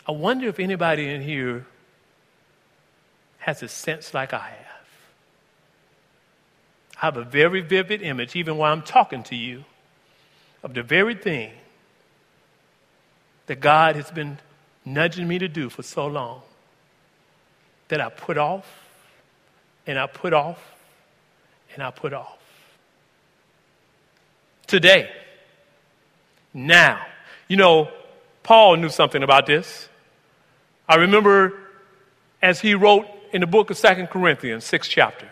I 0.07 0.13
wonder 0.13 0.49
if 0.49 0.59
anybody 0.59 1.09
in 1.09 1.23
here 1.23 1.67
has 3.39 3.63
a 3.63 3.69
sense 3.69 4.15
like 4.15 4.33
I 4.33 4.39
have. 4.39 4.72
I 7.03 7.07
have 7.07 7.17
a 7.17 7.25
very 7.25 7.63
vivid 7.63 8.01
image, 8.01 8.37
even 8.37 8.57
while 8.57 8.73
I'm 8.73 8.83
talking 8.83 9.25
to 9.25 9.35
you, 9.35 9.65
of 10.63 10.73
the 10.73 10.85
very 10.85 11.17
thing 11.17 11.51
that 13.47 13.59
God 13.59 13.97
has 13.97 14.09
been 14.13 14.39
nudging 14.85 15.27
me 15.27 15.41
to 15.41 15.49
do 15.49 15.69
for 15.69 15.83
so 15.83 16.07
long 16.07 16.43
that 17.89 18.01
I 18.01 18.09
put 18.09 18.39
off 18.39 18.65
and 19.85 19.99
I 19.99 20.07
put 20.07 20.33
off 20.33 20.63
and 21.75 21.83
I 21.83 21.91
put 21.91 22.13
off. 22.13 22.39
Today, 24.69 25.11
now, 26.55 27.05
you 27.49 27.57
know, 27.57 27.91
Paul 28.45 28.77
knew 28.77 28.89
something 28.89 29.25
about 29.25 29.47
this. 29.47 29.89
I 30.89 30.95
remember 30.97 31.55
as 32.41 32.61
he 32.61 32.75
wrote 32.75 33.07
in 33.33 33.41
the 33.41 33.47
book 33.49 33.71
of 33.71 33.77
Second 33.77 34.07
Corinthians, 34.07 34.65
sixth 34.65 34.89
chapter, 34.89 35.29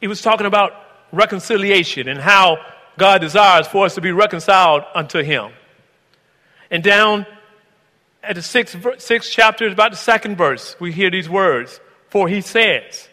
he 0.00 0.06
was 0.06 0.20
talking 0.22 0.46
about 0.46 0.72
reconciliation 1.12 2.08
and 2.08 2.20
how 2.20 2.58
God 2.98 3.20
desires 3.20 3.66
for 3.66 3.86
us 3.86 3.94
to 3.94 4.00
be 4.00 4.12
reconciled 4.12 4.84
unto 4.94 5.22
him. 5.22 5.52
And 6.70 6.82
down 6.82 7.26
at 8.22 8.36
the 8.36 8.42
sixth, 8.42 8.76
sixth 8.98 9.30
chapter, 9.32 9.68
about 9.68 9.90
the 9.90 9.96
second 9.96 10.36
verse, 10.36 10.76
we 10.80 10.92
hear 10.92 11.10
these 11.10 11.28
words. 11.28 11.80
For 12.08 12.28
he 12.28 12.40
says, 12.40 13.08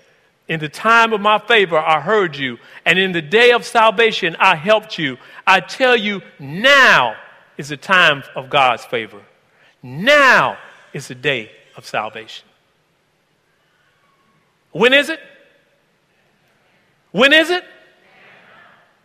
In 0.47 0.59
the 0.59 0.69
time 0.69 1.13
of 1.13 1.21
my 1.21 1.39
favor 1.39 1.77
I 1.77 2.01
heard 2.01 2.35
you, 2.35 2.57
and 2.85 2.99
in 2.99 3.11
the 3.11 3.21
day 3.21 3.51
of 3.51 3.65
salvation 3.65 4.35
I 4.39 4.55
helped 4.55 4.97
you. 4.97 5.17
I 5.45 5.59
tell 5.59 5.95
you, 5.95 6.21
now 6.39 7.15
is 7.57 7.69
the 7.69 7.77
time 7.77 8.23
of 8.35 8.49
God's 8.49 8.85
favor. 8.85 9.21
Now 9.83 10.57
is 10.93 11.07
the 11.07 11.15
day 11.15 11.51
of 11.75 11.85
salvation. 11.85 12.47
When 14.71 14.93
is 14.93 15.09
it? 15.09 15.19
When 17.11 17.33
is 17.33 17.49
it? 17.49 17.63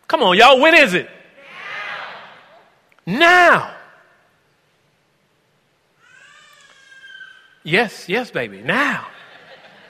Come 0.08 0.22
on, 0.22 0.36
y'all, 0.36 0.60
when 0.60 0.74
is 0.74 0.94
it? 0.94 1.08
Now. 3.04 3.18
now. 3.18 3.72
Yes, 7.64 8.08
yes, 8.08 8.30
baby. 8.30 8.62
Now. 8.62 9.06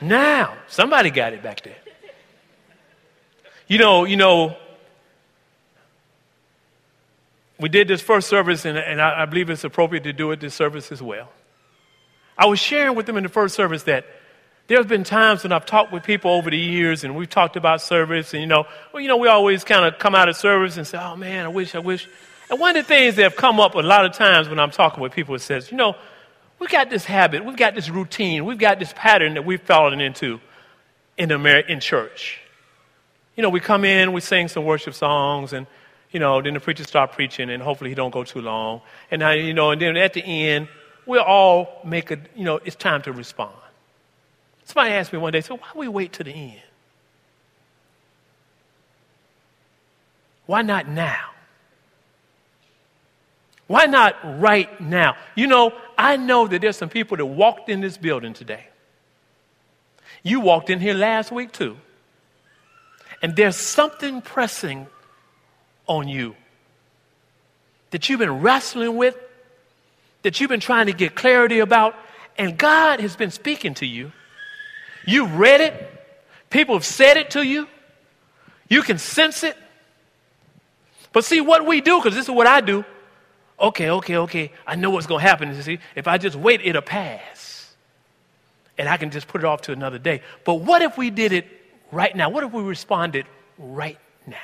Now. 0.01 0.57
Somebody 0.67 1.11
got 1.11 1.35
it 1.35 1.43
back 1.43 1.63
there. 1.63 1.77
You 3.69 3.79
know, 3.79 4.05
you 4.05 4.17
know, 4.17 4.57
we 7.59 7.69
did 7.69 7.89
this 7.89 8.01
first 8.01 8.29
service, 8.29 8.65
and, 8.65 8.79
and 8.79 9.01
I, 9.01 9.23
I 9.23 9.25
believe 9.27 9.51
it's 9.51 9.65
appropriate 9.65 10.05
to 10.05 10.13
do 10.13 10.31
it 10.31 10.41
this 10.41 10.55
service 10.55 10.93
as 10.93 11.03
well. 11.03 11.31
I 12.39 12.47
was 12.47 12.61
sharing 12.61 12.95
with 12.95 13.07
them 13.07 13.17
in 13.17 13.23
the 13.23 13.29
first 13.29 13.55
service 13.55 13.83
that 13.85 14.07
there 14.69 14.79
have 14.79 14.89
been 14.89 15.05
times 15.05 15.43
when 15.43 15.53
I've 15.53 15.67
talked 15.67 15.93
with 15.93 16.03
people 16.03 16.31
over 16.33 16.51
the 16.51 16.59
years, 16.59 17.05
and 17.05 17.15
we've 17.17 17.31
talked 17.31 17.57
about 17.57 17.81
service, 17.81 18.35
and 18.35 18.41
you 18.41 18.47
know, 18.49 18.67
well, 18.93 19.01
you 19.01 19.09
know, 19.09 19.17
we 19.17 19.29
always 19.29 19.65
kind 19.65 19.85
of 19.85 19.99
come 19.99 20.15
out 20.15 20.29
of 20.29 20.37
service 20.37 20.77
and 20.77 20.87
say, 20.87 20.99
"Oh 21.01 21.17
man, 21.17 21.45
I 21.45 21.49
wish, 21.49 21.75
I 21.75 21.79
wish." 21.79 22.09
And 22.51 22.61
one 22.61 22.77
of 22.77 22.85
the 22.85 22.89
things 22.89 23.17
that 23.17 23.23
have 23.23 23.37
come 23.37 23.59
up 23.61 23.75
a 23.75 23.81
lot 23.81 24.05
of 24.05 24.13
times 24.13 24.49
when 24.49 24.59
I'm 24.59 24.71
talking 24.71 25.03
with 25.03 25.13
people 25.13 25.35
is 25.35 25.43
says, 25.43 25.71
"You 25.71 25.77
know, 25.77 25.97
We've 26.59 26.71
got 26.71 26.89
this 26.89 27.05
habit, 27.05 27.45
we've 27.45 27.57
got 27.57 27.75
this 27.75 27.91
routine, 27.91 28.45
we've 28.45 28.59
got 28.59 28.79
this 28.79 28.93
pattern 28.97 29.35
that 29.35 29.45
we've 29.45 29.61
fallen 29.61 30.01
into 30.01 30.41
in, 31.19 31.31
Amer- 31.31 31.61
in 31.61 31.81
church. 31.81 32.41
You 33.37 33.43
know, 33.43 33.51
we 33.51 33.61
come 33.61 33.85
in, 33.85 34.13
we 34.15 34.23
sing 34.23 34.49
some 34.49 34.65
worship 34.65 34.95
songs, 34.95 35.53
and, 35.53 35.67
you 36.11 36.19
know, 36.19 36.41
then 36.41 36.55
the 36.55 36.61
preacher 36.61 36.85
start 36.85 37.13
preaching, 37.13 37.51
and 37.51 37.63
hopefully 37.63 37.91
he 37.91 37.95
don't 37.95 38.11
go 38.11 38.25
too 38.25 38.41
long. 38.41 38.81
And, 39.11 39.23
I, 39.23 39.35
you 39.35 39.53
know, 39.53 39.71
and 39.71 39.83
then 39.83 39.99
at 39.99 40.15
the 40.15 40.23
end, 40.23 40.69
we'll 41.05 41.23
all 41.23 41.81
make 41.85 42.11
a, 42.11 42.19
you 42.35 42.45
know, 42.45 42.59
it's 42.65 42.77
time 42.77 43.03
to 43.03 43.13
respond. 43.13 43.55
Somebody 44.67 44.95
asked 44.95 45.13
me 45.13 45.21
one 45.21 45.33
day, 45.33 45.41
so 45.41 45.57
why 45.57 45.69
we 45.77 45.87
wait 45.87 46.13
to 46.15 46.25
the 46.25 46.33
end? 46.33 46.61
Why 50.47 50.63
not 50.63 50.89
now? 50.89 51.31
Why 53.69 53.87
not 53.87 54.17
right 54.41 54.81
now? 54.81 55.17
You 55.37 55.47
know, 55.47 55.73
I 55.97 56.17
know 56.17 56.49
that 56.49 56.61
there's 56.61 56.77
some 56.77 56.89
people 56.89 57.17
that 57.17 57.27
walked 57.27 57.69
in 57.69 57.81
this 57.81 57.97
building 57.97 58.33
today. 58.33 58.67
You 60.25 60.41
walked 60.41 60.69
in 60.69 60.81
here 60.81 60.95
last 60.95 61.31
week 61.31 61.53
too. 61.53 61.77
And 63.23 63.37
there's 63.37 63.57
something 63.57 64.21
pressing 64.21 64.89
on 65.87 66.09
you 66.09 66.35
that 67.93 68.09
you've 68.09 68.19
been 68.19 68.41
wrestling 68.41 68.97
with, 68.97 69.17
that 70.23 70.41
you've 70.41 70.51
been 70.51 70.61
trying 70.61 70.87
to 70.87 70.93
get 70.93 71.15
clarity 71.15 71.61
about, 71.61 71.95
and 72.37 72.59
God 72.59 73.01
has 73.01 73.15
been 73.15 73.31
speaking 73.31 73.75
to 73.75 73.87
you. 73.87 74.11
You've 75.07 75.35
read 75.37 75.61
it, 75.61 75.75
people 76.51 76.75
have 76.75 76.85
said 76.85 77.17
it 77.17 77.31
to 77.31 77.43
you, 77.43 77.69
you 78.69 78.83
can 78.83 78.99
sense 78.99 79.45
it. 79.45 79.57
But 81.13 81.25
see, 81.25 81.41
what 81.41 81.65
we 81.65 81.81
do, 81.81 81.99
because 81.99 82.15
this 82.15 82.27
is 82.27 82.31
what 82.31 82.47
I 82.47 82.61
do, 82.61 82.85
okay, 83.59 83.91
okay, 83.91 84.17
okay, 84.17 84.53
I 84.67 84.75
know 84.75 84.91
what's 84.91 85.07
going 85.07 85.23
to 85.23 85.29
happen. 85.29 85.55
You 85.55 85.63
see, 85.63 85.79
if 85.95 86.07
I 86.07 86.19
just 86.19 86.37
wait, 86.37 86.61
it'll 86.63 86.83
pass. 86.83 87.75
And 88.77 88.89
I 88.89 88.99
can 88.99 89.11
just 89.11 89.27
put 89.27 89.41
it 89.41 89.45
off 89.47 89.63
to 89.63 89.73
another 89.73 89.99
day. 89.99 90.21
But 90.45 90.57
what 90.57 90.83
if 90.83 90.99
we 90.99 91.09
did 91.09 91.33
it 91.33 91.47
right 91.91 92.15
now? 92.15 92.29
What 92.29 92.45
if 92.45 92.53
we 92.53 92.63
responded 92.63 93.25
right 93.57 93.99
now? 94.27 94.37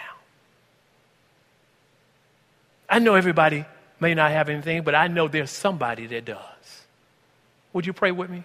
I 2.89 2.99
know 3.01 3.15
everybody 3.15 3.67
may 4.01 4.15
not 4.15 4.31
have 4.31 4.49
anything, 4.49 4.83
but 4.83 4.95
I 4.95 5.09
know 5.09 5.29
there's 5.29 5.51
somebody 5.51 6.07
that 6.07 6.25
does. 6.25 6.39
Would 7.73 7.87
you 7.87 7.93
pray 7.93 8.13
with 8.13 8.31
me? 8.31 8.45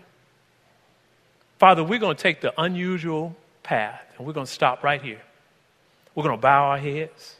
Father, 1.59 1.83
we're 1.83 1.99
going 1.99 2.15
to 2.15 2.21
take 2.21 2.41
the 2.41 2.53
unusual 2.61 3.35
path 3.63 4.01
and 4.17 4.27
we're 4.27 4.33
going 4.33 4.45
to 4.45 4.51
stop 4.51 4.83
right 4.83 5.01
here. 5.01 5.21
We're 6.13 6.23
going 6.23 6.37
to 6.37 6.41
bow 6.41 6.69
our 6.69 6.77
heads. 6.77 7.35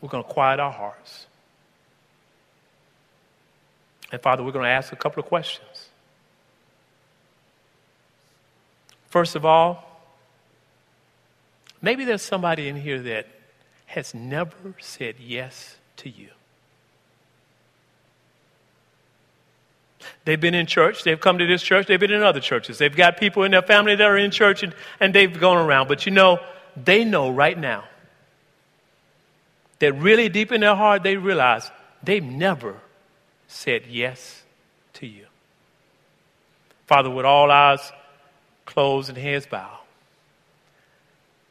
We're 0.00 0.08
going 0.08 0.24
to 0.24 0.28
quiet 0.28 0.60
our 0.60 0.72
hearts. 0.72 1.26
And 4.12 4.20
Father, 4.20 4.42
we're 4.42 4.52
going 4.52 4.64
to 4.64 4.70
ask 4.70 4.92
a 4.92 4.96
couple 4.96 5.22
of 5.22 5.28
questions. 5.28 5.88
First 9.08 9.34
of 9.34 9.44
all, 9.44 10.02
maybe 11.80 12.04
there's 12.04 12.22
somebody 12.22 12.68
in 12.68 12.76
here 12.76 13.00
that 13.00 13.28
has 13.86 14.14
never 14.14 14.74
said 14.78 15.16
yes 15.18 15.76
to 15.98 16.10
you. 16.10 16.28
They've 20.24 20.40
been 20.40 20.54
in 20.54 20.66
church, 20.66 21.02
they've 21.04 21.20
come 21.20 21.38
to 21.38 21.46
this 21.46 21.62
church, 21.62 21.86
they've 21.86 22.00
been 22.00 22.10
in 22.10 22.22
other 22.22 22.40
churches. 22.40 22.78
They've 22.78 22.94
got 22.94 23.18
people 23.18 23.42
in 23.44 23.50
their 23.50 23.62
family 23.62 23.94
that 23.94 24.04
are 24.04 24.16
in 24.16 24.30
church 24.30 24.62
and, 24.62 24.74
and 24.98 25.14
they've 25.14 25.38
gone 25.38 25.58
around. 25.58 25.88
But 25.88 26.06
you 26.06 26.12
know, 26.12 26.40
they 26.82 27.04
know 27.04 27.30
right 27.30 27.58
now 27.58 27.84
that 29.80 29.92
really 29.92 30.28
deep 30.28 30.50
in 30.50 30.62
their 30.62 30.74
heart 30.74 31.02
they 31.02 31.16
realize 31.16 31.70
they've 32.02 32.24
never 32.24 32.76
said 33.48 33.82
yes 33.88 34.42
to 34.94 35.06
you. 35.06 35.26
Father, 36.86 37.10
with 37.10 37.26
all 37.26 37.50
eyes 37.50 37.92
closed 38.64 39.10
and 39.10 39.18
heads 39.18 39.46
bowed, 39.46 39.78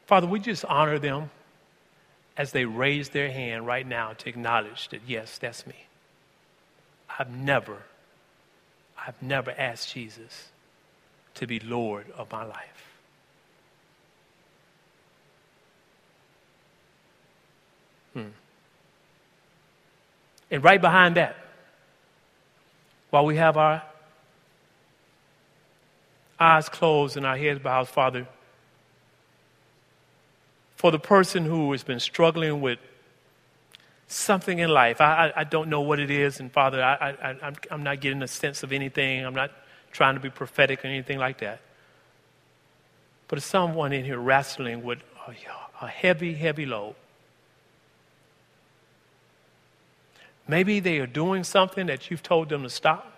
Father, 0.06 0.26
we 0.26 0.38
just 0.38 0.64
honor 0.64 0.98
them 0.98 1.30
as 2.36 2.52
they 2.52 2.64
raise 2.64 3.10
their 3.10 3.30
hand 3.30 3.66
right 3.66 3.86
now 3.86 4.12
to 4.12 4.28
acknowledge 4.28 4.88
that, 4.88 5.00
yes, 5.06 5.38
that's 5.38 5.66
me. 5.66 5.86
I've 7.18 7.30
never, 7.30 7.78
I've 8.98 9.20
never 9.22 9.50
asked 9.56 9.92
Jesus 9.92 10.48
to 11.34 11.46
be 11.46 11.60
Lord 11.60 12.06
of 12.16 12.30
my 12.30 12.44
life. 12.44 12.88
Hmm. 18.12 18.28
And 20.50 20.62
right 20.62 20.80
behind 20.80 21.16
that, 21.16 21.36
while 23.10 23.26
we 23.26 23.36
have 23.36 23.56
our 23.56 23.82
eyes 26.38 26.68
closed 26.68 27.16
and 27.16 27.26
our 27.26 27.36
heads 27.36 27.60
bowed, 27.60 27.88
Father, 27.88 28.26
for 30.76 30.90
the 30.90 30.98
person 30.98 31.44
who 31.44 31.72
has 31.72 31.82
been 31.82 32.00
struggling 32.00 32.60
with 32.60 32.78
something 34.08 34.58
in 34.58 34.70
life, 34.70 35.00
I, 35.00 35.28
I, 35.28 35.40
I 35.40 35.44
don't 35.44 35.68
know 35.68 35.80
what 35.80 35.98
it 35.98 36.10
is, 36.10 36.40
and 36.40 36.52
Father, 36.52 36.82
I, 36.82 37.10
I, 37.10 37.52
I'm, 37.70 37.82
not 37.82 38.00
getting 38.00 38.22
a 38.22 38.28
sense 38.28 38.62
of 38.62 38.72
anything. 38.72 39.24
I'm 39.24 39.34
not 39.34 39.50
trying 39.92 40.14
to 40.14 40.20
be 40.20 40.30
prophetic 40.30 40.84
or 40.84 40.88
anything 40.88 41.18
like 41.18 41.38
that. 41.38 41.60
But 43.28 43.36
there's 43.36 43.44
someone 43.44 43.92
in 43.92 44.04
here 44.04 44.18
wrestling 44.18 44.82
with 44.82 44.98
a, 45.26 45.84
a 45.84 45.88
heavy, 45.88 46.34
heavy 46.34 46.66
load. 46.66 46.94
Maybe 50.46 50.80
they 50.80 50.98
are 50.98 51.06
doing 51.06 51.42
something 51.42 51.86
that 51.86 52.10
you've 52.10 52.22
told 52.22 52.50
them 52.50 52.62
to 52.64 52.70
stop. 52.70 53.10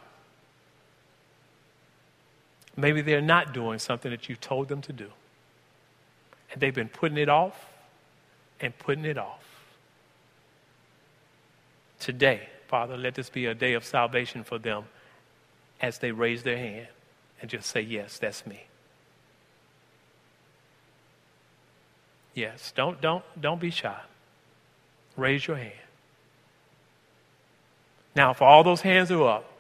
Maybe 2.77 3.01
they're 3.01 3.21
not 3.21 3.53
doing 3.53 3.79
something 3.79 4.11
that 4.11 4.29
you 4.29 4.37
told 4.37 4.69
them 4.69 4.83
to 4.83 4.93
do. 4.93 5.11
And 6.53 6.61
they've 6.61 6.75
been 6.75 6.89
putting 6.89 7.19
it 7.19 7.29
off 7.29 7.69
and 8.61 8.79
putting 8.79 9.05
it 9.05 9.19
off. 9.19 9.46
Today, 11.99 12.49
Father, 12.67 12.97
let 12.97 13.15
this 13.15 13.31
be 13.31 13.47
a 13.47 13.55
day 13.55 13.75
of 13.75 13.85
salvation 13.85 14.45
for 14.45 14.59
them 14.59 14.85
as 15.81 15.99
they 15.99 16.11
raise 16.11 16.43
their 16.43 16.57
hand 16.57 16.89
and 17.41 17.51
just 17.51 17.71
say, 17.71 17.81
Yes, 17.81 18.19
that's 18.19 18.47
me. 18.47 18.67
Yes, 22.35 22.73
don't, 22.77 23.01
don't, 23.01 23.25
don't 23.41 23.61
be 23.61 23.71
shy. 23.71 23.99
Raise 25.17 25.47
your 25.47 25.57
hand. 25.57 25.73
Now, 28.15 28.35
for 28.35 28.45
all 28.45 28.63
those 28.63 28.83
hands 28.83 29.11
are 29.11 29.27
up, 29.27 29.51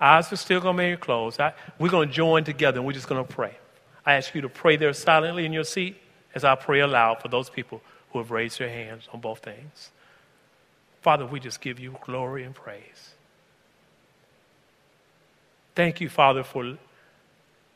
eyes 0.00 0.32
are 0.32 0.36
still 0.36 0.60
going 0.60 0.76
to 0.76 0.82
be 0.82 0.96
closed. 0.96 1.40
I, 1.40 1.52
we're 1.78 1.88
going 1.88 2.08
to 2.08 2.14
join 2.14 2.42
together 2.42 2.78
and 2.78 2.86
we're 2.86 2.92
just 2.92 3.08
going 3.08 3.24
to 3.24 3.32
pray. 3.32 3.56
I 4.04 4.14
ask 4.14 4.34
you 4.34 4.40
to 4.40 4.48
pray 4.48 4.76
there 4.76 4.92
silently 4.92 5.46
in 5.46 5.52
your 5.52 5.64
seat 5.64 5.96
as 6.34 6.44
I 6.44 6.56
pray 6.56 6.80
aloud 6.80 7.20
for 7.22 7.28
those 7.28 7.48
people 7.48 7.80
who 8.10 8.18
have 8.18 8.30
raised 8.32 8.58
their 8.58 8.68
hands 8.68 9.08
on 9.12 9.20
both 9.20 9.40
things. 9.40 9.90
Father, 11.06 11.24
we 11.24 11.38
just 11.38 11.60
give 11.60 11.78
you 11.78 11.96
glory 12.04 12.42
and 12.42 12.52
praise. 12.52 13.12
Thank 15.76 16.00
you, 16.00 16.08
Father, 16.08 16.42
for, 16.42 16.78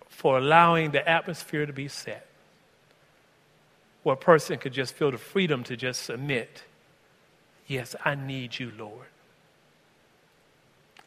for 0.08 0.36
allowing 0.36 0.90
the 0.90 1.08
atmosphere 1.08 1.64
to 1.64 1.72
be 1.72 1.86
set 1.86 2.26
where 4.02 4.14
a 4.14 4.18
person 4.18 4.58
could 4.58 4.72
just 4.72 4.94
feel 4.94 5.12
the 5.12 5.16
freedom 5.16 5.62
to 5.62 5.76
just 5.76 6.02
submit. 6.02 6.64
Yes, 7.68 7.94
I 8.04 8.16
need 8.16 8.58
you, 8.58 8.72
Lord. 8.76 9.06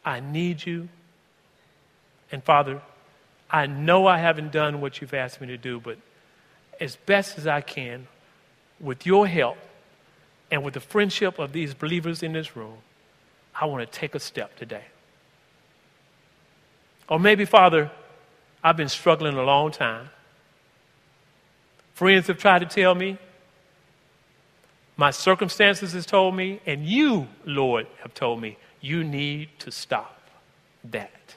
I 0.06 0.22
need 0.22 0.66
you. 0.66 0.88
And 2.32 2.42
Father, 2.42 2.82
I 3.52 3.66
know 3.66 4.08
I 4.08 4.18
haven't 4.18 4.54
done 4.54 4.80
what 4.80 5.02
you've 5.02 5.14
asked 5.14 5.42
me 5.42 5.48
to 5.48 5.58
do, 5.58 5.82
but 5.82 5.98
as 6.80 6.96
best 6.96 7.38
as 7.38 7.48
I 7.48 7.60
can, 7.60 8.08
with 8.80 9.06
your 9.06 9.28
help 9.28 9.58
and 10.54 10.64
with 10.64 10.76
the 10.76 10.80
friendship 10.80 11.40
of 11.40 11.52
these 11.52 11.74
believers 11.74 12.22
in 12.22 12.34
this 12.34 12.56
room, 12.56 12.78
I 13.60 13.66
want 13.66 13.92
to 13.92 14.00
take 14.00 14.14
a 14.14 14.20
step 14.20 14.56
today. 14.56 14.84
Or 17.10 17.20
maybe, 17.20 17.44
Father, 17.44 17.90
I've 18.64 18.78
been 18.78 18.88
struggling 18.88 19.34
a 19.34 19.42
long 19.42 19.72
time. 19.72 20.12
Friends 21.96 22.28
have 22.28 22.38
tried 22.38 22.60
to 22.60 22.68
tell 22.68 22.94
me, 22.94 23.18
my 24.96 25.10
circumstances 25.10 25.94
has 25.94 26.06
told 26.06 26.36
me, 26.36 26.62
and 26.68 26.86
you, 26.86 27.28
Lord, 27.46 27.88
have 28.04 28.14
told 28.14 28.40
me, 28.40 28.58
you 28.80 29.04
need 29.04 29.50
to 29.58 29.72
stop 29.72 30.22
that. 30.84 31.34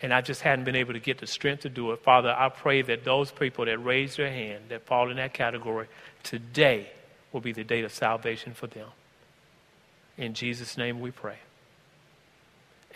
And 0.00 0.14
I 0.14 0.22
just 0.22 0.40
hadn't 0.40 0.64
been 0.64 0.76
able 0.76 0.94
to 0.94 1.00
get 1.00 1.18
the 1.18 1.26
strength 1.26 1.60
to 1.64 1.68
do 1.68 1.92
it. 1.92 2.02
Father, 2.02 2.34
I 2.34 2.48
pray 2.48 2.80
that 2.80 3.04
those 3.04 3.30
people 3.30 3.66
that 3.66 3.76
raise 3.76 4.16
their 4.16 4.30
hand, 4.30 4.64
that 4.70 4.86
fall 4.86 5.10
in 5.10 5.18
that 5.18 5.34
category, 5.34 5.86
today 6.22 6.88
will 7.36 7.42
be 7.42 7.52
the 7.52 7.64
date 7.64 7.84
of 7.84 7.92
salvation 7.92 8.54
for 8.54 8.66
them. 8.66 8.88
In 10.16 10.32
Jesus' 10.32 10.78
name 10.78 11.00
we 11.00 11.10
pray. 11.10 11.36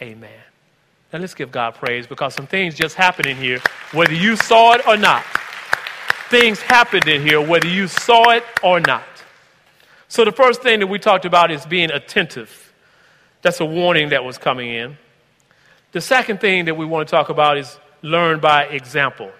Amen. 0.00 0.40
Now 1.12 1.18
let's 1.18 1.34
give 1.34 1.52
God 1.52 1.74
praise 1.74 2.06
because 2.06 2.32
some 2.32 2.46
things 2.46 2.74
just 2.74 2.94
happened 2.94 3.26
in 3.26 3.36
here, 3.36 3.60
whether 3.92 4.14
you 4.14 4.36
saw 4.36 4.72
it 4.72 4.88
or 4.88 4.96
not. 4.96 5.22
Things 6.30 6.58
happened 6.62 7.06
in 7.06 7.20
here, 7.20 7.38
whether 7.38 7.68
you 7.68 7.86
saw 7.86 8.30
it 8.30 8.42
or 8.62 8.80
not. 8.80 9.04
So 10.08 10.24
the 10.24 10.32
first 10.32 10.62
thing 10.62 10.80
that 10.80 10.86
we 10.86 10.98
talked 10.98 11.26
about 11.26 11.50
is 11.50 11.66
being 11.66 11.90
attentive. 11.90 12.72
That's 13.42 13.60
a 13.60 13.66
warning 13.66 14.08
that 14.08 14.24
was 14.24 14.38
coming 14.38 14.70
in. 14.70 14.96
The 15.92 16.00
second 16.00 16.40
thing 16.40 16.64
that 16.64 16.78
we 16.78 16.86
want 16.86 17.06
to 17.06 17.10
talk 17.10 17.28
about 17.28 17.58
is 17.58 17.78
learn 18.00 18.40
by 18.40 18.64
example. 18.64 19.32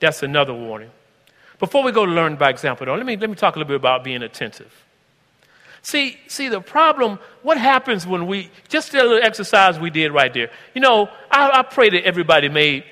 That's 0.00 0.22
another 0.22 0.54
warning. 0.54 0.92
Before 1.58 1.82
we 1.82 1.92
go 1.92 2.04
to 2.04 2.12
learn 2.12 2.36
by 2.36 2.50
example, 2.50 2.86
though, 2.86 2.94
let 2.94 3.06
me, 3.06 3.16
let 3.16 3.30
me 3.30 3.36
talk 3.36 3.56
a 3.56 3.58
little 3.58 3.68
bit 3.68 3.76
about 3.76 4.04
being 4.04 4.22
attentive. 4.22 4.72
See, 5.82 6.18
see, 6.28 6.48
the 6.48 6.60
problem, 6.60 7.18
what 7.42 7.58
happens 7.58 8.06
when 8.06 8.26
we, 8.26 8.50
just 8.68 8.94
a 8.94 9.02
little 9.02 9.22
exercise 9.22 9.78
we 9.78 9.90
did 9.90 10.12
right 10.12 10.32
there. 10.32 10.50
You 10.74 10.80
know, 10.80 11.10
I, 11.30 11.58
I 11.58 11.62
pray 11.62 11.90
that 11.90 12.04
everybody 12.04 12.48
made, 12.48 12.84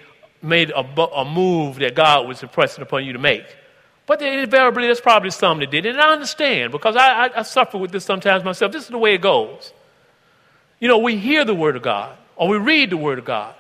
made 0.43 0.71
a, 0.71 0.81
a 0.81 1.25
move 1.25 1.77
that 1.77 1.95
God 1.95 2.29
was 2.29 2.43
impressing 2.43 2.83
upon 2.83 3.07
you 3.07 3.15
to 3.15 3.19
make. 3.19 3.45
But 4.07 4.21
invariably, 4.21 4.85
there's 4.85 5.01
probably 5.01 5.31
some 5.31 5.59
that 5.61 5.71
did. 5.71 5.87
And 5.87 5.99
I 5.99 6.13
understand 6.13 6.71
because 6.71 6.95
I, 6.95 7.27
I, 7.27 7.39
I 7.39 7.43
suffer 7.43 7.79
with 7.79 7.93
this 7.93 8.05
sometimes 8.05 8.45
myself. 8.45 8.73
This 8.73 8.85
is 8.85 8.91
the 8.91 8.99
way 8.99 9.15
it 9.15 9.23
goes. 9.23 9.73
You 10.79 10.89
know, 10.89 10.99
we 10.99 11.17
hear 11.17 11.47
the 11.47 11.55
Word 11.55 11.77
of 11.77 11.83
God 11.83 12.19
or 12.37 12.49
we 12.49 12.59
read 12.59 12.91
the 12.91 12.99
Word 12.99 13.19
of 13.19 13.25
God. 13.25 13.55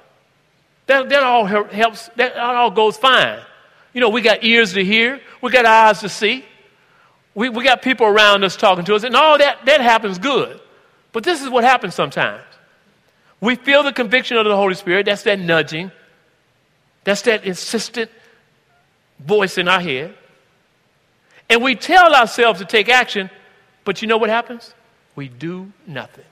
That, 0.88 1.08
that 1.08 1.22
all 1.22 1.46
helps, 1.46 2.08
that 2.16 2.36
all 2.36 2.70
goes 2.70 2.98
fine. 2.98 3.40
You 3.92 4.00
know, 4.00 4.09
we 4.09 4.20
got 4.22 4.42
ears 4.42 4.72
to 4.74 4.85
hear, 4.85 5.20
we 5.40 5.50
got 5.50 5.66
eyes 5.66 6.00
to 6.00 6.09
see, 6.09 6.44
we, 7.35 7.48
we 7.48 7.64
got 7.64 7.83
people 7.83 8.07
around 8.07 8.44
us 8.44 8.57
talking 8.57 8.85
to 8.87 8.94
us, 8.94 9.05
and 9.05 9.14
all 9.16 9.38
that, 9.38 9.64
that 9.66 9.81
happens 9.81 10.18
good. 10.18 10.61
But 11.12 11.24
this 11.24 11.42
is 11.42 11.50
what 11.50 11.64
happens 11.64 11.94
sometimes. 11.94 12.42
We 13.40 13.57
feel 13.57 13.83
the 13.83 13.92
conviction 13.92 14.37
of 14.37 14.44
the 14.44 14.57
Holy 14.57 14.74
Spirit, 14.74 15.07
that's 15.07 15.24
that 15.24 15.38
nudging, 15.38 15.90
that's 17.05 17.22
that 17.22 17.44
insistent 17.44 18.11
voice 19.18 19.59
in 19.59 19.68
our 19.68 19.81
head. 19.81 20.14
And 21.50 21.62
we 21.62 21.74
tell 21.74 22.14
ourselves 22.14 22.61
to 22.61 22.64
take 22.64 22.88
action, 22.88 23.31
but 23.85 24.00
you 24.00 24.09
know 24.09 24.16
what 24.16 24.31
happens? 24.31 24.74
We 25.16 25.28
do 25.28 25.72
nothing. 25.87 26.24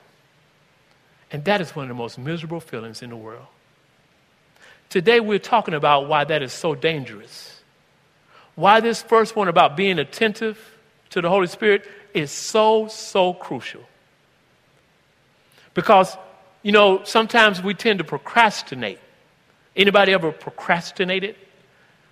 And 1.33 1.45
that 1.45 1.61
is 1.61 1.77
one 1.77 1.85
of 1.85 1.89
the 1.89 1.95
most 1.95 2.19
miserable 2.19 2.61
feelings 2.61 3.03
in 3.03 3.11
the 3.11 3.17
world. 3.17 3.47
Today, 4.91 5.21
we're 5.21 5.39
talking 5.39 5.75
about 5.75 6.09
why 6.09 6.25
that 6.25 6.43
is 6.43 6.53
so 6.53 6.75
dangerous. 6.75 7.61
Why 8.57 8.81
this 8.81 9.01
first 9.01 9.37
one 9.37 9.47
about 9.47 9.77
being 9.77 10.01
attentive 10.01 10.59
to 11.11 11.23
the 11.23 11.29
Holy 11.29 11.47
Spirit 11.47 11.87
is 12.13 12.33
so, 12.33 12.89
so 12.89 13.33
crucial. 13.33 13.83
Because, 15.75 16.17
you 16.65 16.73
know, 16.73 17.05
sometimes 17.05 17.63
we 17.63 17.73
tend 17.73 17.99
to 18.01 18.05
procrastinate. 18.05 18.99
Anybody 19.77 20.13
ever 20.13 20.33
procrastinated? 20.33 21.37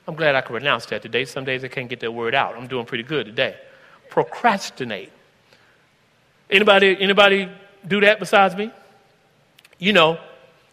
I'm 0.07 0.14
glad 0.14 0.37
I 0.37 0.41
could 0.41 0.53
pronounce 0.53 0.87
that 0.87 1.03
today. 1.03 1.25
Some 1.25 1.45
days 1.45 1.64
I 1.64 1.69
can't 1.69 1.88
get 1.88 1.99
that 2.01 2.12
word 2.12 2.33
out. 2.33 2.57
I'm 2.57 2.69
doing 2.69 2.87
pretty 2.87 3.05
good 3.05 3.27
today. 3.27 3.57
Procrastinate. 4.09 5.11
Anybody, 6.49 6.97
anybody 7.01 7.49
do 7.87 8.01
that 8.03 8.21
besides 8.21 8.55
me? 8.55 8.71
You 9.79 9.93
know, 9.93 10.19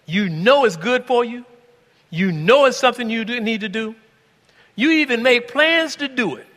you 0.06 0.30
know 0.30 0.66
it's 0.66 0.78
good 0.78 1.06
for 1.06 1.26
you. 1.26 1.46
You 2.16 2.32
know 2.32 2.64
it's 2.64 2.78
something 2.78 3.10
you 3.10 3.26
need 3.26 3.60
to 3.60 3.68
do. 3.68 3.94
You 4.74 4.90
even 4.90 5.22
make 5.22 5.50
plans 5.50 5.98
to 5.98 6.08
do 6.08 6.38
it. 6.38 6.48